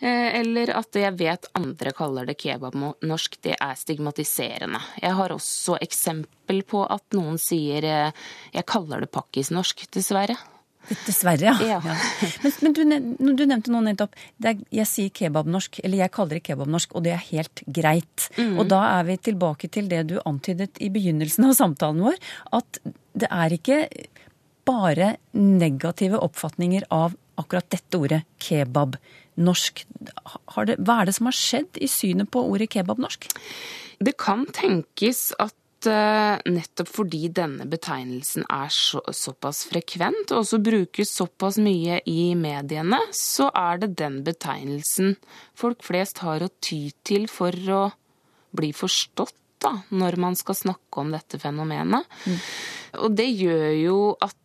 Eh, 0.00 0.40
Eller 0.40 0.72
at 0.76 0.96
jeg 0.96 1.16
vet 1.20 1.48
andre 1.56 1.92
kaller 1.96 2.24
det 2.28 2.38
kebabnorsk, 2.40 3.36
det 3.44 3.56
er 3.60 3.76
stigmatiserende. 3.76 4.80
Jeg 5.02 5.16
har 5.20 5.32
også 5.32 5.76
eksempel 5.84 6.62
på 6.68 6.84
at 6.88 7.04
noen 7.16 7.36
sier 7.40 7.84
eh, 7.84 8.26
jeg 8.56 8.68
kaller 8.68 9.04
det 9.04 9.12
pakkisnorsk, 9.12 9.86
dessverre. 9.92 10.36
Dessverre, 11.06 11.54
ja. 11.54 11.54
Ja. 11.64 11.78
Men, 12.42 12.52
men 12.60 12.74
du, 12.76 12.82
du 13.38 13.44
nevnte 13.48 13.72
noe 13.72 13.84
nettopp 13.86 14.16
er, 14.44 14.58
Jeg 14.74 14.88
sier 14.90 15.12
kebabnorsk, 15.14 15.80
eller 15.84 16.04
jeg 16.04 16.12
kaller 16.14 16.38
det 16.38 16.44
kebabnorsk, 16.48 16.94
og 16.96 17.06
det 17.06 17.14
er 17.16 17.24
helt 17.30 17.64
greit. 17.66 18.28
Og 18.44 18.66
da 18.70 18.82
er 18.98 19.08
vi 19.08 19.18
tilbake 19.30 19.70
til 19.72 19.88
det 19.90 20.04
du 20.12 20.18
antydet 20.24 20.80
i 20.84 20.90
begynnelsen 20.92 21.48
av 21.48 21.56
samtalen 21.56 22.04
vår, 22.04 22.20
at 22.58 22.80
det 23.14 23.30
er 23.30 23.56
ikke 23.56 23.80
bare 24.64 25.14
negative 25.36 26.20
oppfatninger 26.24 26.86
av 26.94 27.16
akkurat 27.40 27.66
dette 27.72 27.98
ordet 27.98 28.22
kebabnorsk. 28.42 29.84
Har 30.54 30.68
det, 30.68 30.78
hva 30.84 31.00
er 31.00 31.10
det 31.10 31.16
som 31.18 31.28
har 31.28 31.36
skjedd 31.38 31.80
i 31.82 31.90
synet 31.90 32.30
på 32.32 32.44
ordet 32.44 32.70
kebabnorsk? 32.74 33.28
Det 34.04 34.16
kan 34.20 34.46
tenkes 34.54 35.30
at 35.42 35.54
eh, 35.90 36.42
nettopp 36.50 36.90
fordi 36.90 37.28
denne 37.34 37.66
betegnelsen 37.70 38.46
er 38.52 38.72
så, 38.72 39.02
såpass 39.14 39.64
frekvent, 39.70 40.32
og 40.32 40.42
også 40.42 40.60
brukes 40.64 41.14
såpass 41.14 41.58
mye 41.62 42.00
i 42.10 42.34
mediene, 42.38 43.00
så 43.14 43.50
er 43.54 43.82
det 43.84 43.94
den 44.00 44.22
betegnelsen 44.26 45.16
folk 45.58 45.84
flest 45.86 46.22
har 46.24 46.44
å 46.44 46.52
ty 46.64 46.88
til 47.06 47.28
for 47.30 47.54
å 47.54 47.84
bli 48.54 48.70
forstått 48.76 49.36
da, 49.64 49.72
når 49.96 50.18
man 50.20 50.36
skal 50.36 50.58
snakke 50.58 51.00
om 51.00 51.12
dette 51.14 51.40
fenomenet. 51.40 52.08
Og 53.00 53.14
det 53.16 53.30
gjør 53.32 53.70
jo 53.80 53.98
at 54.22 54.36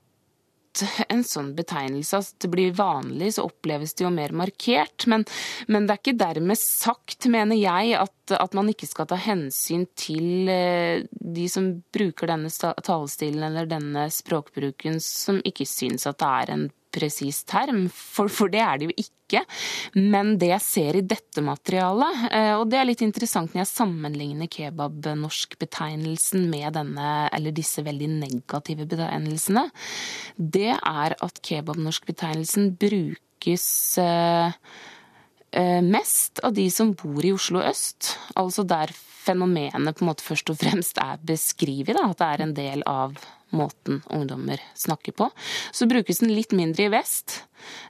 en 1.13 1.23
sånn 1.25 1.53
betegnelse 1.57 2.19
at 2.19 2.33
det 2.43 2.51
blir 2.51 2.75
vanlig, 2.77 3.33
så 3.35 3.47
oppleves 3.49 3.95
det 3.97 4.05
jo 4.05 4.13
mer 4.13 4.33
markert. 4.35 5.07
Men, 5.11 5.25
men 5.67 5.87
det 5.87 5.95
er 5.95 6.01
ikke 6.03 6.17
dermed 6.19 6.59
sagt, 6.61 7.29
mener 7.31 7.59
jeg, 7.59 7.95
at, 7.99 8.35
at, 8.35 8.57
man 8.57 8.71
ikke 8.71 8.89
skal 8.89 9.09
ta 9.09 9.19
hensyn 9.19 9.85
til 9.99 10.49
eh, 10.51 11.05
de 11.09 11.47
som 11.51 11.71
bruker 11.93 12.29
denne 12.31 12.51
talestilen 12.51 13.45
eller 13.49 13.69
denne 13.69 14.09
språkbruken, 14.13 14.99
som 15.03 15.41
ikke 15.45 15.67
syns 15.69 16.07
at 16.09 16.19
det 16.21 16.33
er 16.43 16.55
en 16.55 16.69
presis 16.93 17.43
term, 17.47 17.87
for, 17.93 18.29
for, 18.31 18.51
det 18.51 18.61
er 18.63 18.79
det 18.79 18.89
jo 18.89 18.95
ikke. 19.03 19.43
Men 19.95 20.33
det 20.41 20.49
jeg 20.49 20.65
ser 20.65 20.97
i 20.97 21.05
dette 21.05 21.43
materialet, 21.45 22.23
eh, 22.33 22.53
og 22.57 22.65
det 22.71 22.79
er 22.79 22.87
litt 22.89 23.03
interessant 23.05 23.53
når 23.53 23.63
jeg 23.63 23.71
sammenligner 23.71 24.49
kebab-norsk-betegnelsen 24.51 26.47
med 26.49 26.73
denne, 26.79 27.09
eller 27.35 27.55
disse 27.55 27.83
veldig 27.85 28.09
negative 28.17 28.87
betegnelsene, 28.89 29.67
det 30.37 30.73
er 30.75 31.17
at 31.19 31.43
kebab-norsk-betegnelsen 31.45 32.73
brukes 32.81 33.67
eh, 34.01 34.57
eh, 35.51 35.81
mest 35.85 36.41
av 36.45 36.57
de 36.57 36.69
som 36.73 36.95
bor 36.97 37.21
i 37.25 37.35
Oslo 37.35 37.61
øst, 37.61 38.15
altså 38.39 38.65
der 38.67 38.95
fenomenet 39.19 39.97
på 39.97 40.05
en 40.05 40.11
måte 40.11 40.25
først 40.25 40.53
og 40.53 40.59
fremst 40.61 40.99
er 41.01 41.19
beskrevet, 41.27 41.99
at 41.99 42.17
det 42.19 42.29
er 42.29 42.45
en 42.45 42.55
del 42.57 42.85
av 42.89 43.19
måten 43.55 44.01
ungdommer 44.13 44.61
snakker 44.77 45.15
på. 45.17 45.29
Så 45.71 45.87
brukes 45.89 46.21
den 46.21 46.33
litt 46.33 46.53
mindre 46.55 46.85
i 46.85 46.93
vest, 46.93 47.43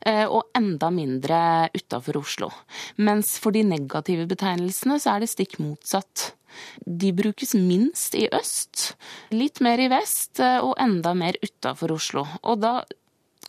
eh, 0.06 0.26
og 0.26 0.48
enda 0.58 0.90
mindre 0.94 1.70
utafor 1.76 2.22
Oslo. 2.22 2.52
Mens 2.98 3.38
for 3.40 3.56
de 3.56 3.66
negative 3.68 4.28
betegnelsene 4.30 5.00
så 5.00 5.16
er 5.16 5.24
det 5.26 5.32
stikk 5.34 5.60
motsatt. 5.60 6.32
De 6.86 7.12
brukes 7.14 7.54
minst 7.54 8.16
i 8.18 8.28
øst, 8.34 8.94
litt 9.36 9.60
mer 9.62 9.80
i 9.80 9.90
vest 9.92 10.40
eh, 10.44 10.60
og 10.64 10.78
enda 10.82 11.14
mer 11.14 11.38
utafor 11.44 11.94
Oslo. 12.00 12.26
Og 12.44 12.64
da 12.64 12.80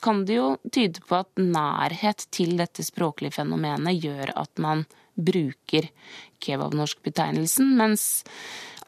kan 0.00 0.24
det 0.24 0.38
jo 0.38 0.54
tyde 0.72 1.02
på 1.04 1.18
at 1.20 1.30
nærhet 1.40 2.26
til 2.32 2.56
dette 2.60 2.84
språklige 2.84 3.36
fenomenet 3.36 4.00
gjør 4.00 4.32
at 4.40 4.62
man 4.62 4.86
bruker 5.14 5.88
kebabnorsk-betegnelsen, 6.40 7.72
mens 7.78 8.04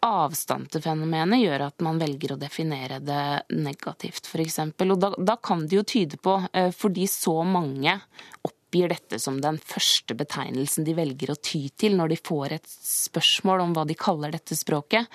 avstand 0.03 0.71
til 0.73 0.83
fenomenet 0.83 1.43
gjør 1.43 1.67
at 1.69 1.85
man 1.85 2.01
velger 2.03 2.35
å 2.35 2.41
definere 2.41 2.99
det 3.05 3.55
negativt, 3.55 4.27
f.eks. 4.27 4.59
Og 4.83 4.97
da, 4.99 5.13
da, 5.19 5.37
kan 5.39 5.67
det 5.67 5.79
jo 5.79 5.85
tyde 5.87 6.19
på, 6.23 6.41
eh, 6.53 6.73
fordi 6.75 7.07
så 7.11 7.37
mange 7.47 7.95
oppgir 8.43 8.91
dette 8.91 9.21
som 9.23 9.39
den 9.41 9.61
første 9.63 10.17
betegnelsen 10.19 10.87
de 10.87 10.97
velger 10.97 11.35
å 11.35 11.39
ty 11.39 11.69
til 11.79 11.99
når 11.99 12.15
de 12.15 12.23
får 12.25 12.57
et 12.59 12.75
spørsmål 12.89 13.67
om 13.67 13.77
hva 13.77 13.87
de 13.87 13.99
kaller 13.99 14.35
dette 14.35 14.59
språket, 14.59 15.07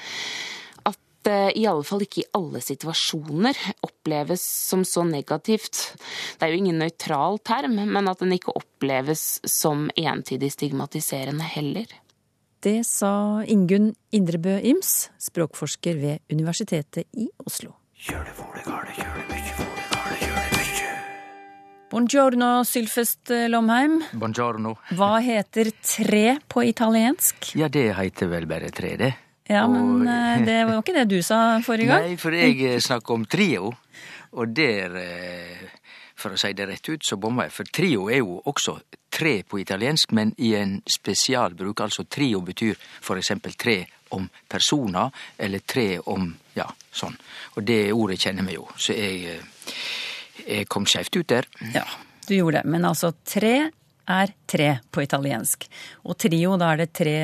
i 1.29 1.65
alle 1.67 1.85
fall 1.87 2.03
ikke 2.05 2.21
i 2.23 2.27
alle 2.37 2.61
situasjoner 2.63 3.57
oppleves 3.85 4.43
som 4.43 4.83
så 4.87 5.03
negativt. 5.07 5.93
Det 6.37 6.47
er 6.47 6.53
jo 6.53 6.59
ingen 6.61 6.79
nøytral 6.81 7.39
term, 7.45 7.77
men 7.77 8.09
at 8.11 8.23
den 8.23 8.35
ikke 8.35 8.55
oppleves 8.57 9.39
som 9.47 9.87
entydig 9.97 10.51
stigmatiserende 10.55 11.47
heller. 11.55 11.89
Det 12.63 12.81
sa 12.87 13.43
Ingunn 13.45 13.91
Indrebø 14.11 14.57
Ims, 14.65 15.11
språkforsker 15.21 15.99
ved 16.01 16.33
Universitetet 16.33 17.05
i 17.13 17.29
Oslo. 17.45 17.75
Buongiorno, 21.87 22.49
Sylfest 22.67 23.31
Lomheim. 23.47 24.01
Buongiorno. 24.11 24.73
Hva 24.97 25.13
heter 25.23 25.69
tre 25.85 26.25
på 26.49 26.65
italiensk? 26.67 27.53
Ja, 27.55 27.69
det 27.71 27.93
heter 27.95 28.33
vel 28.33 28.49
bare 28.49 28.73
tre, 28.75 28.97
det. 28.99 29.13
Ja, 29.47 29.63
men 29.71 30.01
og... 30.01 30.07
Eh, 30.11 30.45
det 30.45 30.59
var 30.67 30.79
ikke 30.81 30.95
det 30.97 31.07
du 31.11 31.19
sa 31.25 31.57
forrige 31.63 31.91
gang? 31.91 32.07
Nei, 32.09 32.19
for 32.19 32.35
jeg 32.35 32.59
eh, 32.67 32.79
snakker 32.83 33.15
om 33.15 33.25
trio, 33.29 33.71
og 34.35 34.55
der 34.55 34.97
eh, 35.01 35.67
for 36.17 36.33
å 36.33 36.39
si 36.39 36.51
det 36.57 36.67
rett 36.67 36.89
ut, 36.89 37.05
så 37.05 37.19
bomma 37.21 37.47
jeg. 37.47 37.55
For 37.55 37.75
trio 37.79 38.07
er 38.11 38.19
jo 38.23 38.39
også 38.49 38.79
tre 39.13 39.37
på 39.47 39.61
italiensk, 39.61 40.11
men 40.17 40.33
i 40.43 40.53
en 40.57 40.79
spesialbruk. 40.89 41.85
Altså 41.85 42.07
trio 42.09 42.41
betyr 42.45 42.75
for 42.79 43.21
eksempel 43.21 43.55
tre 43.57 43.79
om 44.15 44.27
personer, 44.49 45.13
eller 45.37 45.63
tre 45.67 45.87
om 46.11 46.27
ja, 46.57 46.67
sånn. 46.91 47.15
Og 47.55 47.63
det 47.67 47.81
ordet 47.93 48.19
kjenner 48.23 48.47
vi 48.47 48.57
jo, 48.57 48.67
så 48.79 48.95
jeg, 48.97 49.39
jeg 50.43 50.67
kom 50.71 50.87
skeivt 50.89 51.19
ut 51.19 51.29
der. 51.29 51.49
Ja, 51.75 51.85
du 52.27 52.35
gjorde 52.35 52.61
det. 52.61 52.71
Men 52.71 52.87
altså 52.89 53.13
tre 53.23 53.55
er 54.07 54.33
tre 54.47 54.69
på 54.91 55.03
italiensk. 55.03 55.67
Og 56.07 56.17
trio, 56.19 56.55
da 56.59 56.71
er 56.73 56.83
det 56.83 56.93
tre 56.95 57.17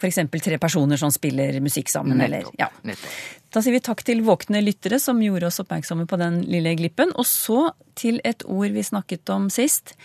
f.eks. 0.00 0.18
tre 0.42 0.58
personer 0.58 1.00
som 1.00 1.12
spiller 1.12 1.60
musikk 1.60 1.92
sammen. 1.92 2.18
Nettopp, 2.18 2.54
eller, 2.54 2.58
ja. 2.58 2.70
nettopp. 2.88 3.20
Da 3.50 3.62
sier 3.62 3.74
vi 3.74 3.82
takk 3.82 4.04
til 4.06 4.22
våkne 4.26 4.62
lyttere 4.62 5.00
som 5.02 5.20
gjorde 5.22 5.48
oss 5.50 5.60
oppmerksomme 5.62 6.06
på 6.10 6.18
den 6.20 6.40
lille 6.46 6.74
glippen. 6.78 7.12
Og 7.18 7.26
så 7.28 7.72
til 7.98 8.20
et 8.24 8.44
ord 8.46 8.70
vi 8.76 8.86
snakket 8.86 9.32
om 9.34 9.50
sist. 9.52 9.96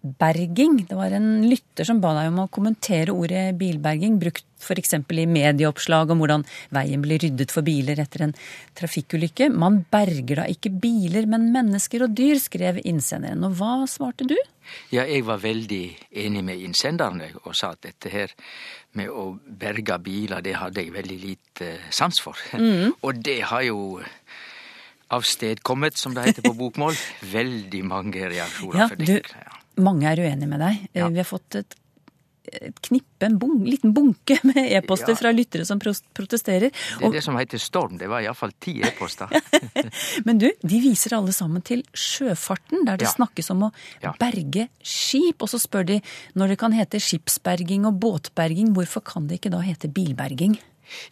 Bilberging. 0.00 0.86
Det 0.86 0.94
var 0.94 1.10
en 1.10 1.48
lytter 1.48 1.84
som 1.84 2.00
ba 2.00 2.12
deg 2.14 2.30
om 2.30 2.44
å 2.44 2.50
kommentere 2.54 3.14
ordet 3.14 3.56
bilberging, 3.58 4.18
brukt 4.22 4.46
f.eks. 4.58 4.94
i 4.94 5.26
medieoppslag 5.26 6.10
om 6.10 6.22
hvordan 6.22 6.44
veien 6.74 7.02
blir 7.02 7.20
ryddet 7.22 7.52
for 7.54 7.66
biler 7.66 7.98
etter 8.02 8.28
en 8.28 8.34
trafikkulykke. 8.78 9.50
Man 9.50 9.84
berger 9.90 10.42
da 10.42 10.46
ikke 10.50 10.70
biler, 10.70 11.26
men 11.30 11.50
mennesker 11.54 12.06
og 12.06 12.14
dyr, 12.18 12.38
skrev 12.42 12.80
innsenderen. 12.84 13.42
Og 13.46 13.58
hva 13.58 13.82
svarte 13.90 14.26
du? 14.28 14.36
Ja, 14.92 15.02
jeg 15.02 15.24
var 15.26 15.40
veldig 15.42 15.84
enig 16.24 16.44
med 16.44 16.62
innsenderen 16.62 17.22
og 17.42 17.54
sa 17.56 17.72
at 17.74 17.82
dette 17.86 18.12
her 18.12 18.34
med 18.98 19.10
å 19.10 19.30
berge 19.40 19.98
biler, 20.04 20.44
det 20.44 20.58
hadde 20.60 20.84
jeg 20.84 20.94
veldig 20.94 21.18
lite 21.24 21.76
sans 21.90 22.22
for. 22.22 22.38
Mm. 22.58 22.94
og 23.06 23.20
det 23.22 23.40
har 23.46 23.62
jo 23.62 24.00
avstedkommet, 25.14 25.96
som 25.96 26.14
det 26.14 26.24
heter 26.26 26.44
på 26.44 26.56
bokmål, 26.58 26.96
veldig 27.38 27.84
mange 27.86 28.24
reaksjoner 28.28 28.80
ja, 28.82 28.88
for 28.90 29.00
det. 29.00 29.20
Du. 29.22 29.47
Mange 29.78 30.08
er 30.10 30.24
uenige 30.24 30.50
med 30.50 30.64
deg. 30.64 30.88
Ja. 30.96 31.10
Vi 31.12 31.22
har 31.22 31.28
fått 31.28 31.58
et 31.60 31.78
et 32.52 32.80
knippe, 32.80 33.26
en 33.26 33.38
bun 33.38 33.64
liten 33.66 33.92
bunke 33.92 34.38
med 34.48 34.70
e-poster 34.72 35.14
ja. 35.14 35.18
fra 35.20 35.32
lyttere 35.34 35.66
som 35.68 35.80
protesterer. 35.80 36.72
Det 36.72 37.08
er 37.08 37.16
det 37.18 37.24
som 37.24 37.36
heter 37.38 37.60
storm. 37.62 37.98
Det 38.00 38.08
var 38.10 38.24
iallfall 38.24 38.54
ti 38.62 38.78
e-poster. 38.84 39.32
Men 40.26 40.40
du, 40.40 40.48
de 40.62 40.80
viser 40.82 41.16
alle 41.18 41.34
sammen 41.36 41.64
til 41.66 41.84
sjøfarten, 41.92 42.86
der 42.88 43.00
det 43.00 43.08
ja. 43.08 43.14
snakkes 43.16 43.52
om 43.54 43.68
å 43.68 43.72
berge 44.20 44.68
skip. 44.80 45.42
Og 45.44 45.52
så 45.52 45.60
spør 45.62 45.88
de 45.92 46.00
når 46.38 46.54
det 46.54 46.60
kan 46.62 46.76
hete 46.76 47.02
skipsberging 47.02 47.86
og 47.88 48.00
båtberging, 48.02 48.72
hvorfor 48.76 49.04
kan 49.06 49.28
det 49.28 49.42
ikke 49.42 49.54
da 49.54 49.62
hete 49.64 49.92
bilberging? 49.92 50.58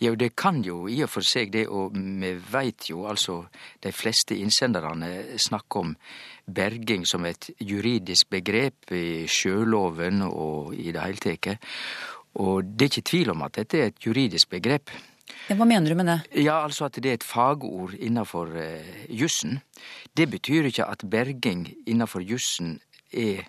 Jo, 0.00 0.14
det 0.16 0.30
kan 0.40 0.62
jo 0.64 0.86
i 0.88 1.02
og 1.04 1.10
for 1.12 1.26
seg 1.26 1.50
det, 1.52 1.66
og 1.68 1.92
vi 1.96 2.32
veit 2.52 2.88
jo 2.88 3.04
altså 3.08 3.42
de 3.84 3.92
fleste 3.92 4.36
innsenderne 4.40 5.10
snakker 5.36 5.82
om 5.82 5.94
berging 6.46 7.06
som 7.06 7.24
et 7.26 7.50
juridisk 7.60 8.30
begrep 8.30 8.92
i 8.94 9.26
sjøloven 9.30 10.22
og 10.26 10.74
i 10.74 10.92
det 10.94 11.02
hele 11.02 11.22
tatt. 11.22 11.66
Og 12.36 12.64
det 12.64 12.86
er 12.86 12.92
ikke 12.92 13.10
tvil 13.10 13.32
om 13.32 13.44
at 13.46 13.56
dette 13.56 13.78
er 13.78 13.90
et 13.90 14.06
juridisk 14.06 14.50
begrep. 14.52 14.92
Ja, 15.48 15.56
hva 15.58 15.66
mener 15.66 15.90
du 15.90 15.98
med 15.98 16.06
det? 16.06 16.18
Ja, 16.42 16.60
altså 16.62 16.86
At 16.86 16.98
det 17.02 17.10
er 17.10 17.18
et 17.18 17.26
fagord 17.26 17.94
innenfor 17.94 18.50
uh, 18.54 19.10
jussen. 19.10 19.60
Det 20.16 20.30
betyr 20.30 20.68
ikke 20.70 20.86
at 20.86 21.04
berging 21.10 21.66
innenfor 21.86 22.22
jussen 22.22 22.80
er 23.12 23.46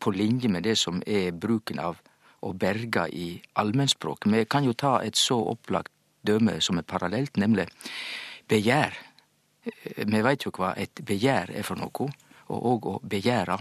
på 0.00 0.10
linje 0.10 0.48
med 0.48 0.62
det 0.62 0.78
som 0.78 1.02
er 1.06 1.32
bruken 1.32 1.78
av 1.78 1.98
å 2.40 2.52
berge 2.56 3.08
i 3.12 3.42
allmennspråk. 3.60 4.26
Vi 4.26 4.44
kan 4.44 4.64
jo 4.64 4.72
ta 4.72 5.00
et 5.04 5.16
så 5.16 5.36
opplagt 5.52 5.92
døme 6.26 6.60
som 6.60 6.78
er 6.78 6.88
parallelt, 6.88 7.36
nemlig 7.36 7.66
begjær. 8.48 8.96
Vi 9.96 10.22
veit 10.24 10.44
jo 10.46 10.52
hva 10.56 10.74
et 10.76 11.02
begjær 11.04 11.52
er 11.52 11.66
for 11.66 11.80
noe, 11.80 12.10
og 12.50 12.68
òg 12.72 12.86
å 12.90 12.94
begjære, 13.06 13.58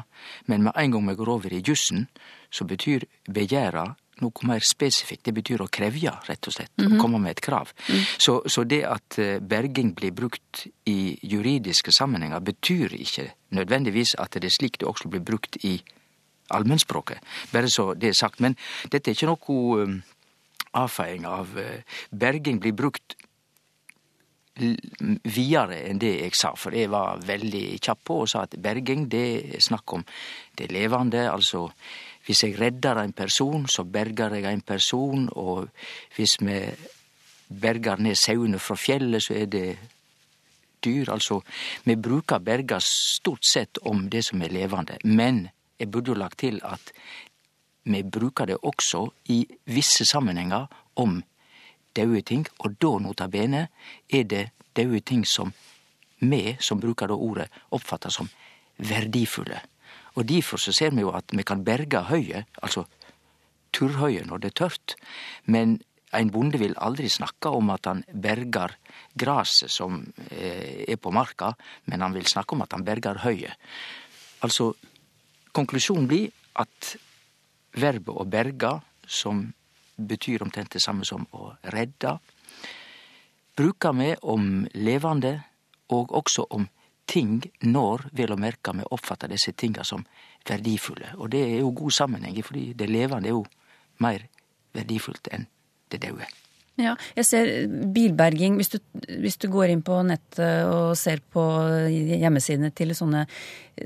men 0.49 0.63
med 0.65 0.77
en 0.79 0.91
gang 0.95 1.09
vi 1.09 1.17
går 1.19 1.29
over 1.29 1.53
i 1.53 1.63
jussen, 1.65 2.07
så 2.49 2.65
betyr 2.65 3.05
begjære 3.29 3.85
noe 4.23 4.47
mer 4.47 4.65
spesifikt. 4.65 5.23
Det 5.25 5.33
betyr 5.35 5.63
å 5.63 5.69
krevje, 5.71 6.11
rett 6.27 6.47
og 6.47 6.53
slett. 6.53 6.71
Mm 6.77 6.87
-hmm. 6.87 6.97
Å 6.97 7.01
komme 7.01 7.19
med 7.19 7.31
et 7.31 7.41
krav. 7.41 7.71
Mm. 7.87 8.03
Så, 8.17 8.41
så, 8.45 8.63
det 8.63 8.83
at 8.83 9.19
eh, 9.19 9.39
berging 9.39 9.93
blir 9.95 10.11
brukt 10.11 10.67
i 10.85 11.19
juridiske 11.23 11.91
sammenhenger, 11.91 12.39
betyr 12.39 12.93
ikke 12.93 13.31
nødvendigvis 13.49 14.15
at 14.15 14.31
det 14.33 14.43
er 14.43 14.49
slik 14.49 14.79
det 14.79 14.87
også 14.87 15.09
blir 15.09 15.21
brukt 15.21 15.57
i 15.63 15.81
allmennspråket. 16.49 17.17
Bare 17.51 17.69
så 17.69 17.93
det 17.93 18.09
er 18.09 18.13
sagt. 18.13 18.39
Men 18.39 18.55
dette 18.91 19.11
er 19.11 19.15
ikke 19.15 19.25
noe 19.25 19.83
um, 19.83 20.03
avfeiing 20.73 21.25
av 21.25 21.47
uh, 21.57 21.81
Berging 22.11 22.59
blir 22.59 22.73
brukt 22.73 23.15
videre 24.59 25.81
enn 25.87 25.99
det 26.01 26.13
jeg 26.19 26.35
sa, 26.37 26.53
for 26.57 26.75
jeg 26.75 26.91
var 26.91 27.21
veldig 27.25 27.79
kjapp 27.79 28.03
på 28.05 28.21
og 28.23 28.29
sa 28.29 28.43
at 28.45 28.57
berging, 28.61 29.07
det 29.11 29.25
er 29.55 29.63
snakk 29.63 29.93
om 29.97 30.05
det 30.57 30.71
levende. 30.71 31.25
Altså 31.31 31.67
hvis 32.25 32.43
jeg 32.43 32.59
redder 32.59 33.01
en 33.01 33.13
person, 33.13 33.67
så 33.67 33.83
berger 33.83 34.35
jeg 34.35 34.53
en 34.53 34.61
person, 34.61 35.29
og 35.31 35.69
hvis 36.15 36.35
vi 36.41 36.59
berger 37.49 37.97
ned 37.97 38.15
sauene 38.15 38.59
fra 38.61 38.75
fjellet, 38.77 39.23
så 39.23 39.33
er 39.33 39.47
det 39.49 39.77
dyr. 40.85 41.09
Altså, 41.09 41.39
vi 41.83 41.95
bruker 41.95 42.37
berger 42.37 42.83
stort 42.85 43.45
sett 43.45 43.81
om 43.89 44.05
det 44.09 44.21
som 44.27 44.41
er 44.45 44.53
levende, 44.53 44.99
men 45.03 45.47
jeg 45.79 45.91
burde 45.91 46.13
jo 46.13 46.19
lagt 46.19 46.39
til 46.43 46.61
at 46.63 46.93
vi 47.89 48.03
bruker 48.03 48.45
det 48.45 48.59
også 48.61 49.07
i 49.33 49.41
visse 49.65 50.05
sammenhenger 50.05 50.67
om 51.01 51.17
daue 51.95 52.21
ting, 52.21 52.45
og 52.59 52.77
da, 52.79 52.93
nota 53.01 53.27
bene, 53.31 53.67
er 54.09 54.23
det 54.29 54.45
daue 54.75 55.01
ting 55.01 55.25
som 55.27 55.51
vi 56.19 56.55
som 56.59 56.79
bruker 56.79 57.09
da 57.09 57.15
ordet, 57.15 57.49
oppfatter 57.75 58.11
som 58.13 58.29
verdifulle. 58.77 59.59
Og 60.17 60.25
Derfor 60.27 60.59
så 60.59 60.73
ser 60.75 60.91
vi 60.91 61.05
jo 61.05 61.13
at 61.15 61.31
vi 61.31 61.45
kan 61.47 61.63
berge 61.63 62.01
høyet, 62.09 62.49
altså 62.61 62.85
turrhøyet 63.73 64.27
når 64.27 64.41
det 64.41 64.51
er 64.51 64.57
tørt, 64.65 64.95
men 65.45 65.79
ein 66.17 66.31
bonde 66.33 66.57
vil 66.57 66.73
aldri 66.81 67.09
snakke 67.09 67.51
om 67.53 67.69
at 67.69 67.85
han 67.85 68.01
bergar 68.09 68.73
graset 69.13 69.69
som 69.71 70.01
eh, 70.31 70.85
er 70.89 70.97
på 70.97 71.13
marka, 71.13 71.53
men 71.85 72.01
han 72.01 72.15
vil 72.15 72.25
snakke 72.27 72.55
om 72.55 72.65
at 72.65 72.73
han 72.73 72.85
bergar 72.85 73.21
høyet. 73.21 73.53
Altså, 74.41 74.71
konklusjonen 75.53 76.07
blir 76.09 76.31
at 76.57 76.95
verbet 77.77 78.15
å 78.15 78.25
berga, 78.25 78.79
som 79.09 79.45
betyr 79.99 80.43
omtrent 80.43 80.71
det 80.75 80.81
samme 80.83 81.05
som 81.05 81.25
å 81.35 81.51
redde, 81.73 82.17
brukar 83.55 83.93
vi 83.93 84.13
om 84.21 84.67
levande, 84.73 85.39
og 85.89 86.11
også 86.15 86.45
om 86.55 86.67
ting 87.09 87.39
når, 87.65 88.09
vel 88.13 88.35
å 88.35 88.39
merke, 88.39 88.73
vi 88.77 88.85
oppfattar 88.93 89.31
disse 89.31 89.55
tinga 89.57 89.83
som 89.83 90.05
verdifulle. 90.47 91.15
Og 91.17 91.31
det 91.33 91.41
er 91.47 91.57
jo 91.63 91.73
god 91.75 91.95
sammenheng, 91.95 92.37
fordi 92.45 92.73
det 92.77 92.89
levende 92.89 93.31
er 93.31 93.35
jo 93.35 93.45
meir 93.99 94.27
verdifullt 94.77 95.31
enn 95.33 95.47
det 95.89 96.03
daue. 96.05 96.27
Ja, 96.79 96.95
jeg 97.17 97.27
ser 97.27 97.49
bilberging 97.67 98.55
hvis 98.59 98.71
du, 98.73 98.79
hvis 99.19 99.39
du, 99.41 99.49
går 99.51 99.73
inn 99.73 99.81
på 99.85 99.97
nettet 100.07 100.69
og 100.69 100.95
ser 100.99 101.19
på 101.33 101.43
hjemmesidene 101.89 102.71
til 102.75 102.95
sånne, 102.95 103.25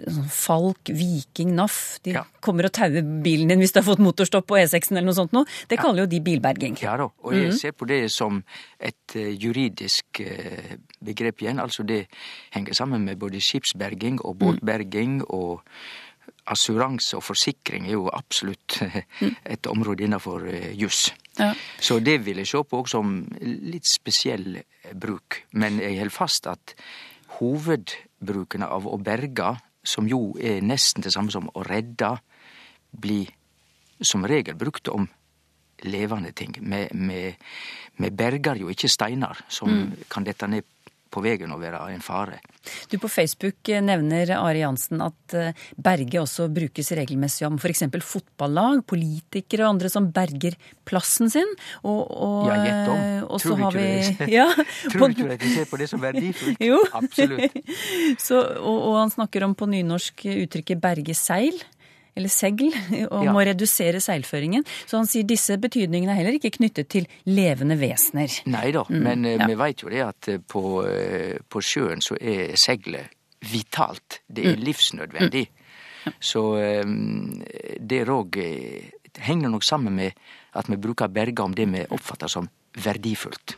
sånne 0.04 0.30
Falk, 0.30 0.90
Viking, 0.90 1.54
NAF. 1.56 2.00
De 2.04 2.16
ja. 2.16 2.24
kommer 2.44 2.68
og 2.68 2.74
tauer 2.76 3.06
bilen 3.24 3.52
din 3.52 3.62
hvis 3.62 3.74
du 3.74 3.80
har 3.82 3.88
fått 3.88 4.02
motorstopp 4.04 4.48
på 4.50 4.58
E6-en 4.60 4.98
eller 4.98 5.10
noe 5.12 5.18
sånt 5.18 5.36
noe. 5.36 5.50
Det 5.70 5.78
ja. 5.78 5.84
kaller 5.84 6.04
jo 6.04 6.12
de 6.12 6.22
bilberging. 6.26 6.78
Ja 6.82 6.96
da, 7.00 7.10
og 7.10 7.36
jeg 7.36 7.52
mm. 7.52 7.58
ser 7.60 7.76
på 7.78 7.88
det 7.90 8.02
som 8.14 8.42
et 8.80 9.18
uh, 9.18 9.30
juridisk 9.32 10.24
uh, 10.24 10.74
begrep 11.04 11.44
igjen. 11.44 11.62
Altså 11.64 11.86
det 11.88 12.06
henger 12.56 12.78
sammen 12.78 13.06
med 13.08 13.22
både 13.22 13.42
skipsberging 13.44 14.22
og 14.24 14.40
båtberging 14.42 15.22
mm. 15.22 15.28
og 15.34 15.62
assuranse 16.50 17.16
og 17.16 17.24
forsikring 17.24 17.88
er 17.88 17.98
jo 17.98 18.10
absolutt 18.12 18.80
mm. 19.22 19.36
et 19.56 19.72
område 19.72 20.08
innafor 20.08 20.48
uh, 20.50 20.72
juss. 20.74 21.12
Ja. 21.40 21.54
Så 21.82 22.00
det 22.04 22.20
vil 22.26 22.42
jeg 22.42 22.50
se 22.50 22.62
på 22.64 22.84
òg 22.84 22.90
som 22.92 23.16
litt 23.42 23.90
spesiell 23.90 24.60
bruk. 24.94 25.44
Men 25.58 25.80
jeg 25.82 25.98
held 26.02 26.14
fast 26.14 26.48
at 26.52 26.76
hovedbruken 27.40 28.66
av 28.68 28.88
å 28.88 29.00
berge, 29.02 29.56
som 29.84 30.08
jo 30.08 30.36
er 30.40 30.62
nesten 30.64 31.04
det 31.04 31.12
samme 31.16 31.34
som 31.34 31.50
å 31.54 31.66
redde, 31.66 32.14
blir 32.94 33.32
som 34.04 34.26
regel 34.30 34.56
brukt 34.60 34.88
om 34.94 35.08
levende 35.84 36.32
ting. 36.38 36.54
Vi 36.62 38.10
berger 38.14 38.62
jo 38.62 38.70
ikke 38.72 38.92
steinar 38.92 39.42
som 39.52 39.72
mm. 39.72 40.06
kan 40.12 40.28
dette 40.28 40.48
ned 40.48 40.70
på 41.14 41.22
veien 41.24 41.52
å 41.54 41.60
være 41.62 41.82
en 41.94 42.04
fare. 42.04 42.40
Du 42.90 42.98
På 43.02 43.10
Facebook 43.12 43.70
nevner 43.84 44.32
Ari 44.38 44.64
Jansen 44.64 45.02
at 45.04 45.36
eh, 45.38 45.66
berge 45.76 46.22
også 46.22 46.48
brukes 46.54 46.94
regelmessig 46.96 47.46
om 47.48 47.60
f.eks. 47.60 47.86
fotballag, 48.02 48.84
politikere 48.90 49.68
og 49.68 49.76
andre 49.76 49.92
som 49.94 50.10
berger 50.16 50.58
plassen 50.88 51.32
sin. 51.34 51.50
Og, 51.84 52.02
og, 52.02 52.50
ja, 52.50 52.60
gjett 52.64 52.92
om. 52.94 53.04
Eh, 53.04 53.28
og 53.28 53.42
Tror 53.44 53.60
du 53.60 53.66
ikke 53.68 54.26
vi, 54.26 54.32
ja, 54.34 54.48
Tror 54.90 55.14
du 55.14 55.24
ikke 55.28 55.38
de 55.44 55.54
ser 55.58 55.70
på 55.70 55.82
det 55.82 55.90
som 55.92 56.02
verdifullt? 56.04 56.64
jo. 56.64 56.80
Absolutt. 56.96 57.60
Så, 58.26 58.40
og, 58.40 58.78
og 58.90 59.00
han 59.02 59.14
snakker 59.14 59.46
om 59.46 59.56
på 59.58 59.70
nynorsk 59.70 60.26
uttrykket 60.34 60.82
'berge 60.82 61.16
seil' 61.18 61.64
eller 62.16 62.32
segl, 62.32 62.70
og 63.14 63.26
ja. 63.26 63.34
må 63.34 63.44
redusere 63.48 64.02
seilføringen. 64.04 64.66
Så 64.86 65.00
han 65.00 65.10
sier 65.10 65.28
disse 65.28 65.58
betydningene 65.62 66.14
er 66.14 66.22
heller 66.22 66.38
ikke 66.38 66.54
knyttet 66.60 66.92
til 66.94 67.10
levende 67.30 67.78
vesener. 67.82 68.32
Nei 68.52 68.70
da, 68.76 68.86
mm, 68.88 69.02
men 69.08 69.28
eh, 69.30 69.40
ja. 69.40 69.50
vi 69.50 69.58
veit 69.60 69.84
jo 69.86 69.92
det 69.94 70.06
at 70.06 70.32
eh, 70.34 70.40
på, 70.40 70.64
eh, 70.88 71.36
på, 71.50 71.64
sjøen 71.64 72.04
så 72.04 72.18
er 72.20 72.56
seglet 72.60 73.14
vitalt. 73.52 74.22
Det 74.28 74.46
er 74.48 74.58
mm. 74.58 74.64
livsnødvendig. 74.64 75.48
Mm. 76.04 76.16
Så 76.20 76.42
det 77.80 78.00
òg 78.12 78.38
henger 79.24 79.52
nok 79.52 79.64
sammen 79.64 79.96
med 79.96 80.18
at 80.60 80.68
vi 80.72 80.80
bruker 80.80 81.12
berga 81.12 81.46
om 81.48 81.56
det 81.56 81.68
vi 81.72 81.84
oppfatter 81.96 82.32
som 82.32 82.48
verdifullt. 82.84 83.58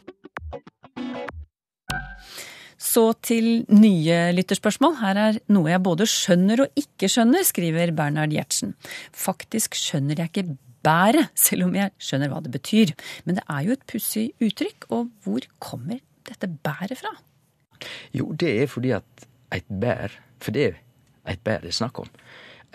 Så 2.95 3.09
til 3.25 3.65
nye 3.75 4.17
lytterspørsmål. 4.37 4.93
Her 5.01 5.17
er 5.19 5.39
noe 5.51 5.67
jeg 5.67 5.83
både 5.83 6.05
skjønner 6.07 6.61
og 6.63 6.77
ikke 6.79 7.09
skjønner, 7.11 7.43
skriver 7.43 7.91
Bernhard 7.95 8.31
Gjertsen. 8.31 8.71
Faktisk 9.11 9.75
skjønner 9.75 10.21
jeg 10.21 10.31
ikke 10.31 10.55
bæret, 10.85 11.33
selv 11.35 11.67
om 11.67 11.75
jeg 11.75 11.91
skjønner 11.99 12.31
hva 12.31 12.39
det 12.45 12.53
betyr. 12.53 12.93
Men 13.25 13.39
det 13.39 13.43
er 13.51 13.65
jo 13.65 13.75
et 13.75 13.83
pussig 13.89 14.29
uttrykk, 14.39 14.87
og 14.95 15.09
hvor 15.25 15.47
kommer 15.59 15.99
dette 16.29 16.47
bæret 16.47 16.95
fra? 17.01 17.11
Jo, 18.15 18.29
det 18.31 18.53
er 18.61 18.71
fordi 18.71 18.95
at 18.95 19.27
et 19.55 19.67
bær, 19.67 20.15
for 20.39 20.55
det 20.55 20.69
er 20.69 20.79
et 21.33 21.43
bær 21.43 21.65
det 21.65 21.73
er 21.73 21.79
snakk 21.81 21.99
om, 22.05 22.09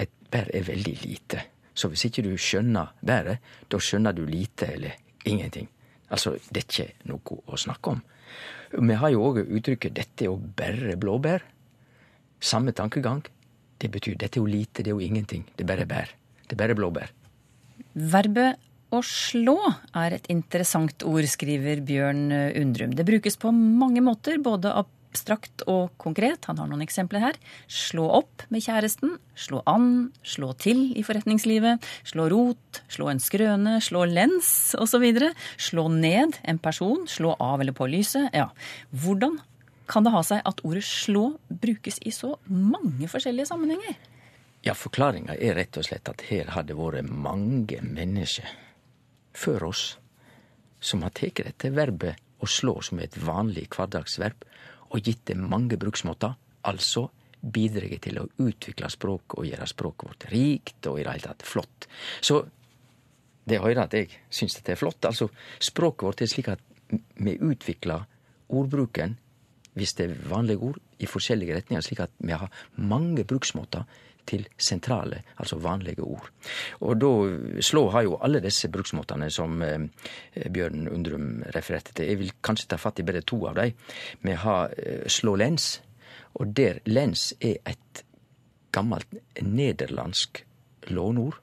et 0.00 0.12
bær 0.30 0.52
er 0.52 0.68
veldig 0.68 0.96
lite. 1.04 1.46
Så 1.72 1.88
hvis 1.88 2.04
ikke 2.10 2.26
du 2.26 2.34
skjønner 2.36 2.92
bæret, 3.00 3.40
da 3.72 3.80
skjønner 3.80 4.12
du 4.12 4.26
lite 4.28 4.68
eller 4.74 5.00
ingenting. 5.24 5.70
Altså, 6.10 6.36
det 6.50 6.64
er 6.64 6.66
ikke 6.66 7.08
noe 7.08 7.44
å 7.46 7.56
snakke 7.60 7.94
om. 7.94 8.04
Vi 8.70 8.94
har 8.94 9.10
jo 9.10 9.22
òg 9.30 9.42
uttrykket 9.46 9.94
'dette 9.94 10.24
er 10.24 10.30
jo 10.30 10.36
bare 10.36 10.96
blåbær'. 10.96 11.42
Samme 12.40 12.72
tankegang. 12.72 13.24
Det 13.78 13.90
betyr 13.90 14.16
'dette 14.16 14.38
er 14.38 14.42
jo 14.42 14.46
lite, 14.46 14.82
det 14.82 14.88
er 14.88 14.96
jo 14.96 15.06
ingenting'. 15.06 15.44
Det 15.56 15.64
er 15.64 15.70
bare 15.76 15.86
bær. 15.86 16.08
Det 16.46 16.52
er 16.52 16.62
bare 16.62 16.74
blåbær. 16.74 17.10
Verbet 17.94 18.58
å 18.90 19.02
slå 19.02 19.58
er 19.94 20.14
et 20.14 20.26
interessant 20.28 21.02
ord, 21.06 21.24
skriver 21.24 21.80
Bjørn 21.80 22.30
Undrum. 22.58 22.94
Det 22.94 23.06
brukes 23.06 23.36
på 23.36 23.52
mange 23.54 24.02
måter, 24.02 24.38
både 24.42 24.72
av 24.72 24.86
abstrakt 25.10 25.64
og 25.68 25.90
konkret. 26.00 26.46
Han 26.46 26.60
har 26.60 26.68
noen 26.70 26.84
eksempler 26.84 27.22
her. 27.24 27.38
Slå 27.66 28.06
opp 28.20 28.44
med 28.52 28.62
kjæresten. 28.64 29.16
Slå 29.34 29.62
an. 29.68 30.12
Slå 30.22 30.52
til 30.60 30.90
i 30.96 31.04
forretningslivet. 31.06 31.82
Slå 32.06 32.28
rot. 32.30 32.82
Slå 32.88 33.10
en 33.10 33.22
skrøne. 33.22 33.78
Slå 33.82 34.06
lens 34.08 34.74
osv. 34.78 35.06
Slå 35.58 35.88
ned 35.92 36.38
en 36.42 36.62
person. 36.62 37.06
Slå 37.10 37.34
av 37.38 37.60
eller 37.60 37.76
på 37.76 37.90
lyset. 37.90 38.30
Ja, 38.36 38.50
hvordan 38.94 39.40
kan 39.90 40.06
det 40.06 40.14
ha 40.14 40.22
seg 40.22 40.46
at 40.46 40.62
ordet 40.62 40.84
slå 40.86 41.32
brukes 41.48 41.98
i 42.06 42.14
så 42.14 42.36
mange 42.46 43.10
forskjellige 43.10 43.50
sammenhenger? 43.50 43.98
Ja, 44.62 44.76
Forklaringa 44.76 45.34
er 45.40 45.56
rett 45.56 45.78
og 45.80 45.86
slett 45.88 46.08
at 46.12 46.22
her 46.28 46.52
har 46.54 46.66
det 46.68 46.76
vært 46.78 47.08
mange 47.08 47.80
mennesker 47.82 48.46
før 49.34 49.70
oss 49.70 49.84
som 50.84 51.02
har 51.02 51.14
tatt 51.16 51.40
dette 51.42 51.72
verbet 51.74 52.20
å 52.40 52.48
slå 52.48 52.78
som 52.84 53.00
et 53.02 53.16
vanlig 53.20 53.66
hverdagsverb, 53.72 54.44
og 54.90 55.02
gitt 55.06 55.24
det 55.30 55.38
mange 55.38 55.78
bruksmåter, 55.80 56.34
altså 56.66 57.06
bidreg 57.40 57.96
til 58.04 58.20
å 58.20 58.26
utvikle 58.42 58.90
språket 58.92 59.38
og 59.38 59.46
gjøre 59.48 59.68
språket 59.70 60.10
vårt 60.10 60.26
rikt 60.32 60.88
og 60.90 60.98
i 61.00 61.04
det 61.06 61.14
hele 61.14 61.28
tatt 61.30 61.46
flott. 61.46 61.86
Så 62.20 62.42
det 63.48 63.62
høyrer 63.62 63.86
at 63.86 63.96
jeg 63.96 64.10
syns 64.28 64.58
dette 64.58 64.74
er 64.74 64.80
flott. 64.80 65.06
Altså, 65.08 65.30
språket 65.62 66.06
vårt 66.06 66.22
er 66.24 66.30
slik 66.30 66.50
at 66.52 66.62
vi 66.90 67.36
utvikler 67.38 68.04
ordbruken, 68.50 69.16
hvis 69.78 69.94
det 69.96 70.08
er 70.10 70.22
vanlige 70.28 70.66
ord, 70.66 70.78
i 71.00 71.08
forskjellige 71.08 71.56
retninger, 71.56 71.84
slik 71.86 72.02
at 72.04 72.12
vi 72.18 72.34
har 72.36 72.50
mange 72.76 73.24
bruksmåter 73.24 73.86
til 74.26 74.46
sentrale, 74.58 75.22
altså 75.36 75.58
vanlige 75.60 76.04
ord. 76.04 76.30
Og 76.80 77.00
da 77.00 77.10
Slå 77.64 77.88
har 77.94 78.04
jo 78.06 78.18
alle 78.22 78.40
disse 78.44 78.70
bruksmåtene 78.72 79.30
som 79.32 79.60
eh, 79.62 79.86
Bjørn 80.50 80.88
Undrum 80.88 81.42
refererte 81.54 81.94
til. 81.94 82.08
Jeg 82.10 82.20
vil 82.20 82.32
kanskje 82.42 82.70
ta 82.70 82.78
fatt 82.80 83.00
i 83.00 83.06
bare 83.06 83.22
to 83.26 83.42
av 83.50 83.58
dem. 83.58 83.74
Vi 84.22 84.36
har 84.44 84.74
eh, 84.76 85.06
slå 85.08 85.36
lens, 85.40 85.80
og 86.38 86.54
der 86.56 86.80
lens 86.86 87.32
er 87.40 87.58
et 87.66 88.04
gammelt 88.72 89.18
nederlandsk 89.42 90.44
lånord. 90.90 91.40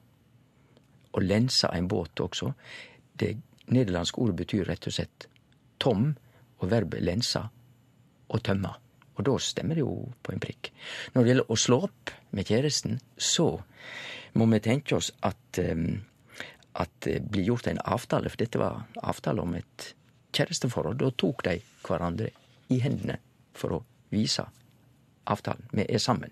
Og 1.12 1.22
lensa 1.24 1.70
en 1.74 1.88
båt 1.88 2.20
også. 2.20 2.52
Det 3.18 3.36
nederlandske 3.72 4.20
ordet 4.22 4.36
betyr 4.42 4.68
rett 4.68 4.86
og 4.86 4.94
slett 4.94 5.28
tom, 5.80 6.12
og 6.58 6.70
verbet 6.70 7.04
lensa 7.04 7.48
og 8.28 8.42
tømma. 8.44 8.74
Og 9.18 9.26
da 9.26 9.34
stemmer 9.42 9.78
det 9.78 9.82
jo 9.82 9.94
på 10.22 10.32
en 10.32 10.42
prikk. 10.42 10.70
Når 11.14 11.22
det 11.22 11.32
gjelder 11.32 11.50
å 11.50 11.58
slå 11.58 11.80
opp 11.88 12.12
med 12.36 12.46
kjæresten, 12.48 13.00
så 13.18 13.50
må 14.38 14.46
vi 14.52 14.60
tenke 14.62 14.94
oss 14.98 15.10
um, 15.18 15.86
at 16.78 16.92
det 17.02 17.18
blir 17.26 17.48
gjort 17.50 17.66
en 17.66 17.82
avtale, 17.82 18.30
for 18.30 18.38
dette 18.38 18.60
var 18.60 18.84
avtale 19.02 19.42
om 19.42 19.56
et 19.58 19.92
kjæresteforhold. 20.36 21.00
Da 21.00 21.10
tok 21.18 21.42
de 21.48 21.58
hverandre 21.82 22.30
i 22.70 22.78
hendene 22.84 23.18
for 23.58 23.78
å 23.78 23.84
vise 24.14 24.44
avtalen. 25.28 25.66
Vi 25.72 25.86
er 25.88 26.02
sammen. 26.02 26.30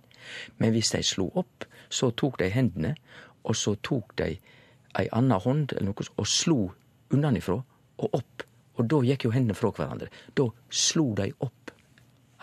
Men 0.58 0.74
hvis 0.74 0.92
de 0.94 1.02
slo 1.06 1.28
opp, 1.34 1.66
så 1.90 2.12
tok 2.14 2.38
de 2.38 2.50
hendene, 2.54 2.94
og 3.46 3.56
så 3.58 3.76
tok 3.82 4.14
de 4.18 4.36
ei 4.96 5.08
anna 5.14 5.38
hånd 5.42 5.74
eller 5.74 5.90
noe, 5.90 6.06
og 6.16 6.28
slo 6.30 6.60
unnanifrå 7.14 7.56
og 8.02 8.16
opp. 8.16 8.46
Og 8.76 8.88
da 8.90 9.00
gikk 9.06 9.26
jo 9.26 9.34
hendene 9.34 9.56
fra 9.56 9.72
hverandre. 9.74 10.08
Da 10.36 10.48
slo 10.70 11.10
de 11.18 11.30
opp 11.44 11.65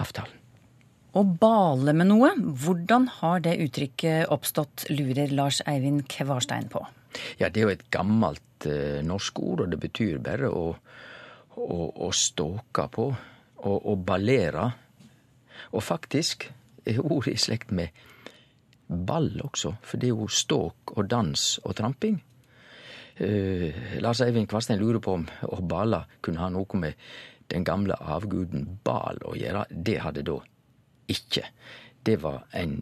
avtalen. 0.03 0.39
Å 1.13 1.21
bale 1.21 1.93
med 1.93 2.09
noe, 2.09 2.31
hvordan 2.33 3.05
har 3.19 3.43
det 3.45 3.59
uttrykket 3.61 4.31
oppstått, 4.33 4.87
lurer 4.89 5.29
Lars 5.29 5.59
Eivind 5.69 6.07
Kvarstein 6.09 6.71
på? 6.73 6.81
Ja, 7.37 7.49
det 7.49 7.61
er 7.61 7.67
jo 7.67 7.73
et 7.75 7.85
gammelt 7.93 8.65
uh, 8.65 8.97
norsk 9.05 9.41
ord, 9.43 9.61
og 9.61 9.69
det 9.69 9.77
betyr 9.83 10.17
bare 10.25 10.49
å, 10.49 10.71
å, 11.53 11.77
å 11.93 12.09
ståke 12.17 12.87
på. 12.95 13.11
Å, 13.63 13.73
å 13.87 13.93
ballere. 13.95 14.65
Og 15.71 15.85
faktisk 15.85 16.49
er 16.83 16.97
ordet 16.99 17.37
i 17.37 17.39
slekt 17.39 17.69
med 17.71 17.93
ball 18.89 19.29
også, 19.45 19.77
for 19.85 20.01
det 20.01 20.09
er 20.09 20.17
jo 20.17 20.27
ståk 20.27 20.97
og 20.97 21.07
dans 21.13 21.45
og 21.63 21.77
tramping. 21.77 22.17
Uh, 23.21 23.69
Lars 24.01 24.23
Eivind 24.25 24.49
Kvarstein 24.49 24.81
lurer 24.81 24.97
på 25.03 25.13
om 25.19 25.29
å 25.45 25.61
bale 25.61 26.01
kunne 26.25 26.41
ha 26.41 26.49
noe 26.51 26.81
med 26.81 26.97
den 27.51 27.65
gamle 27.67 27.97
avguden 27.99 28.79
Bal 28.83 29.19
å 29.25 29.35
gjøre. 29.37 29.65
Det 29.69 29.99
hadde 30.03 30.25
da 30.27 30.39
ikke. 31.11 31.45
Det 32.03 32.17
var 32.23 32.43
en 32.51 32.81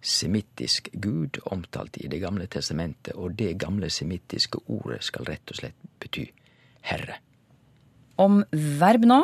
semittisk 0.00 0.88
gud 0.92 1.38
omtalt 1.44 1.98
i 2.00 2.08
Det 2.08 2.20
gamle 2.20 2.46
testamentet, 2.46 3.14
og 3.14 3.36
det 3.38 3.58
gamle 3.58 3.90
semittiske 3.90 4.58
ordet 4.66 5.02
skal 5.04 5.26
rett 5.28 5.50
og 5.50 5.60
slett 5.60 5.90
bety 6.00 6.24
herre. 6.88 7.20
Om 8.20 8.42
verb 8.52 9.04
nå, 9.04 9.20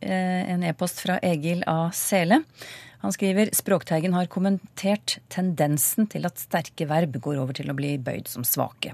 en 0.00 0.62
e-post 0.64 1.02
fra 1.04 1.18
Egil 1.24 1.64
A. 1.68 1.90
Sele. 1.94 2.40
Han 3.00 3.14
skriver 3.14 3.48
Språkteigen 3.56 4.12
har 4.12 4.28
kommentert 4.28 5.16
tendensen 5.32 6.08
til 6.12 6.26
at 6.28 6.40
sterke 6.40 6.84
verb 6.90 7.16
går 7.24 7.38
over 7.40 7.56
til 7.56 7.72
å 7.72 7.76
bli 7.76 7.94
bøyd 7.96 8.28
som 8.28 8.44
svake. 8.44 8.92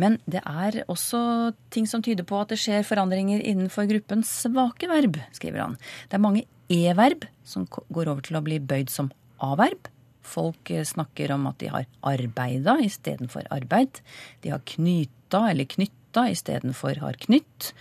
Men 0.00 0.16
det 0.24 0.40
er 0.40 0.80
også 0.86 1.52
ting 1.74 1.88
som 1.88 2.04
tyder 2.04 2.24
på 2.28 2.40
at 2.40 2.54
det 2.54 2.60
skjer 2.62 2.86
forandringer 2.88 3.44
innenfor 3.44 3.90
gruppen 3.90 4.24
svake 4.24 4.88
verb, 4.88 5.20
skriver 5.36 5.66
han. 5.66 5.76
Det 6.08 6.16
er 6.16 6.24
mange 6.24 6.46
e-verb 6.72 7.26
som 7.44 7.68
går 7.68 8.08
over 8.08 8.24
til 8.24 8.40
å 8.40 8.44
bli 8.46 8.56
bøyd 8.56 8.92
som 8.92 9.12
a-verb. 9.44 9.90
Folk 10.24 10.70
eh, 10.72 10.86
snakker 10.86 11.34
om 11.34 11.44
at 11.50 11.60
de 11.60 11.68
har 11.74 11.88
arbeida 12.08 12.78
istedenfor 12.80 13.50
arbeid. 13.52 14.00
De 14.40 14.54
har 14.54 14.64
knyta 14.64 15.48
eller 15.50 15.68
knytta 15.68 16.30
istedenfor 16.32 17.02
har 17.04 17.20
knytt. 17.20 17.72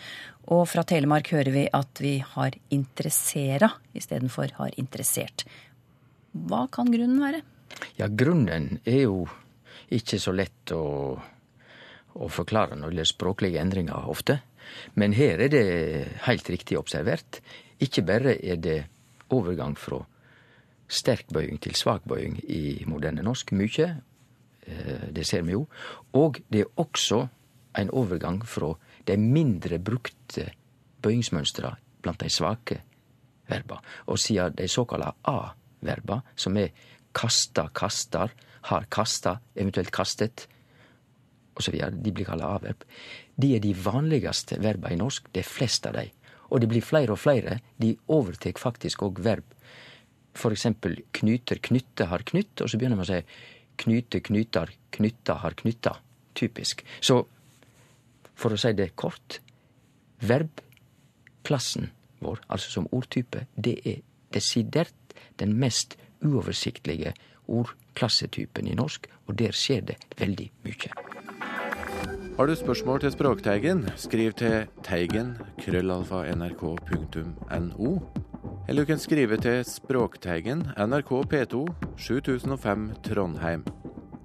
Og 0.49 0.65
fra 0.69 0.83
Telemark 0.87 1.29
hører 1.35 1.53
vi 1.53 1.65
at 1.69 2.01
vi 2.01 2.15
har 2.33 2.55
interessera 2.73 3.69
istedenfor 3.93 4.55
har 4.57 4.73
interessert. 4.81 5.45
Hva 6.31 6.65
kan 6.71 6.89
grunnen 6.91 7.21
være? 7.21 7.41
Ja, 7.99 8.07
grunnen 8.07 8.79
er 8.85 9.03
jo 9.05 9.25
ikke 9.91 10.19
så 10.19 10.33
lett 10.35 10.73
å, 10.75 11.15
å 12.15 12.31
forklare 12.31 12.75
når 12.75 12.87
det 12.87 12.95
gjelder 12.95 13.11
språklige 13.11 13.61
endringer 13.61 14.09
ofte. 14.11 14.39
Men 14.95 15.15
her 15.15 15.41
er 15.43 15.51
det 15.51 15.65
helt 16.27 16.49
riktig 16.49 16.79
observert. 16.79 17.41
Ikke 17.81 18.03
bare 18.07 18.37
er 18.39 18.59
det 18.61 18.79
overgang 19.31 19.75
fra 19.79 20.01
sterk 20.91 21.29
bøying 21.31 21.59
til 21.63 21.75
svak 21.79 22.05
bøying 22.07 22.39
i 22.51 22.83
moderne 22.87 23.23
norsk. 23.23 23.53
Mykje. 23.55 23.89
Eh, 24.67 25.07
det 25.15 25.25
ser 25.27 25.45
vi 25.47 25.55
jo. 25.55 25.65
Og 26.17 26.41
det 26.51 26.65
er 26.65 26.81
også 26.81 27.25
en 27.77 27.91
overgang 27.95 28.41
fra 28.47 28.73
de 29.07 29.17
mindre 29.17 29.79
brukte 29.79 30.47
bøyingsmønstra 31.01 31.71
blant 32.01 32.21
de 32.21 32.29
svake 32.29 32.79
verba. 33.49 33.79
Og 34.07 34.19
siden 34.19 34.55
de 34.57 34.67
såkalla 34.69 35.11
A-verba, 35.27 36.21
som 36.35 36.57
er 36.57 36.71
kasta, 37.13 37.67
kastar, 37.73 38.33
har 38.69 38.87
kasta, 38.89 39.39
eventuelt 39.55 39.91
kastet, 39.91 40.47
osv., 41.57 41.75
de 41.75 42.13
blir 42.13 42.27
kalla 42.27 42.55
A-verb, 42.55 42.85
de 43.35 43.55
er 43.55 43.63
de 43.63 43.73
vanligste 43.75 44.59
verba 44.61 44.91
i 44.91 44.99
norsk. 44.99 45.31
Det 45.33 45.43
er 45.43 45.49
flest 45.49 45.87
av 45.89 45.97
dem. 45.97 46.11
Og 46.51 46.59
det 46.61 46.67
blir 46.67 46.83
flere 46.83 47.15
og 47.15 47.19
flere. 47.19 47.61
De 47.79 47.95
overtek 48.11 48.59
faktisk 48.59 49.03
òg 49.07 49.21
verb 49.23 49.55
for 50.37 50.53
eksempel 50.55 50.95
knyter, 51.15 51.59
knytte, 51.63 52.07
har 52.11 52.23
knytt, 52.27 52.61
og 52.63 52.71
så 52.71 52.79
begynner 52.79 52.99
man 52.99 53.07
å 53.07 53.11
si 53.11 53.19
knyte, 53.81 54.21
knyter, 54.23 54.71
knytta, 54.95 55.37
har 55.43 55.57
knytta. 55.59 55.97
Typisk. 56.37 56.85
Så 57.03 57.25
for 58.41 58.53
å 58.55 58.59
si 58.59 58.73
det 58.77 58.93
kort 58.99 59.39
verbklassen 60.25 61.91
vår, 62.21 62.41
altså 62.49 62.73
som 62.77 62.89
ordtype, 62.93 63.45
det 63.55 63.77
er 63.85 64.01
desidert 64.33 65.15
den 65.41 65.57
mest 65.59 65.97
uoversiktlige 66.21 67.13
ordklassetypen 67.51 68.69
i 68.69 68.77
norsk, 68.77 69.07
og 69.27 69.37
der 69.39 69.55
skjer 69.57 69.81
det 69.91 69.97
veldig 70.19 70.51
mye. 70.65 70.93
Har 72.37 72.47
du 72.47 72.55
spørsmål 72.55 73.01
til 73.03 73.11
Språkteigen, 73.11 73.83
skriv 73.99 74.33
til 74.39 74.69
teigen 74.85 75.35
krøllalfa 75.59 76.23
nrk.no. 76.31 77.91
Eller 78.69 78.85
du 78.85 78.87
kan 78.87 79.01
skrive 79.01 79.37
til 79.41 79.65
Språkteigen, 79.67 80.63
NRK 80.77 81.11
P2, 81.33 81.65
7005 81.97 82.89
Trondheim. 83.03 83.65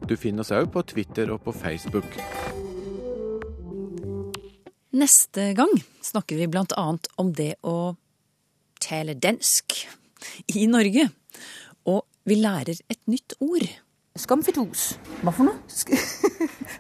Du 0.08 0.16
finner 0.16 0.46
oss 0.46 0.54
òg 0.54 0.70
på 0.70 0.86
Twitter 0.86 1.34
og 1.34 1.42
på 1.48 1.52
Facebook. 1.56 2.14
Neste 4.96 5.50
gang 5.52 5.72
snakker 6.00 6.38
vi 6.38 6.46
blant 6.48 6.72
annet 6.72 7.08
om 7.20 7.32
det 7.36 7.58
å 7.60 7.96
tale 8.80 9.12
dansk 9.20 9.74
i 10.56 10.62
Norge. 10.72 11.10
Og 11.84 12.06
vi 12.24 12.38
lærer 12.40 12.78
et 12.88 13.02
nytt 13.10 13.34
ord. 13.44 13.66
Skumfidus. 14.16 14.94
Hva 15.20 15.34
for 15.36 15.50
noe? 15.50 15.58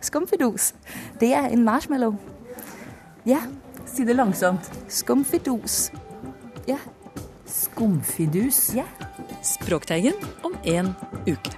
Skumfidus. 0.00 0.70
Det 1.20 1.34
er 1.36 1.50
en 1.52 1.66
marshmallow. 1.66 2.16
Ja. 3.28 3.42
Si 3.86 4.06
det 4.08 4.16
langsomt. 4.16 4.70
Skumfidus. 4.88 5.90
Ja. 6.68 6.78
Skumfidus. 7.44 8.70
Ja. 8.78 8.86
Språkteigen 9.44 10.16
om 10.46 10.56
en 10.64 10.94
uke. 11.28 11.52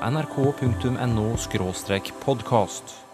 nrk.no 0.00 1.36
podkast. 2.24 3.09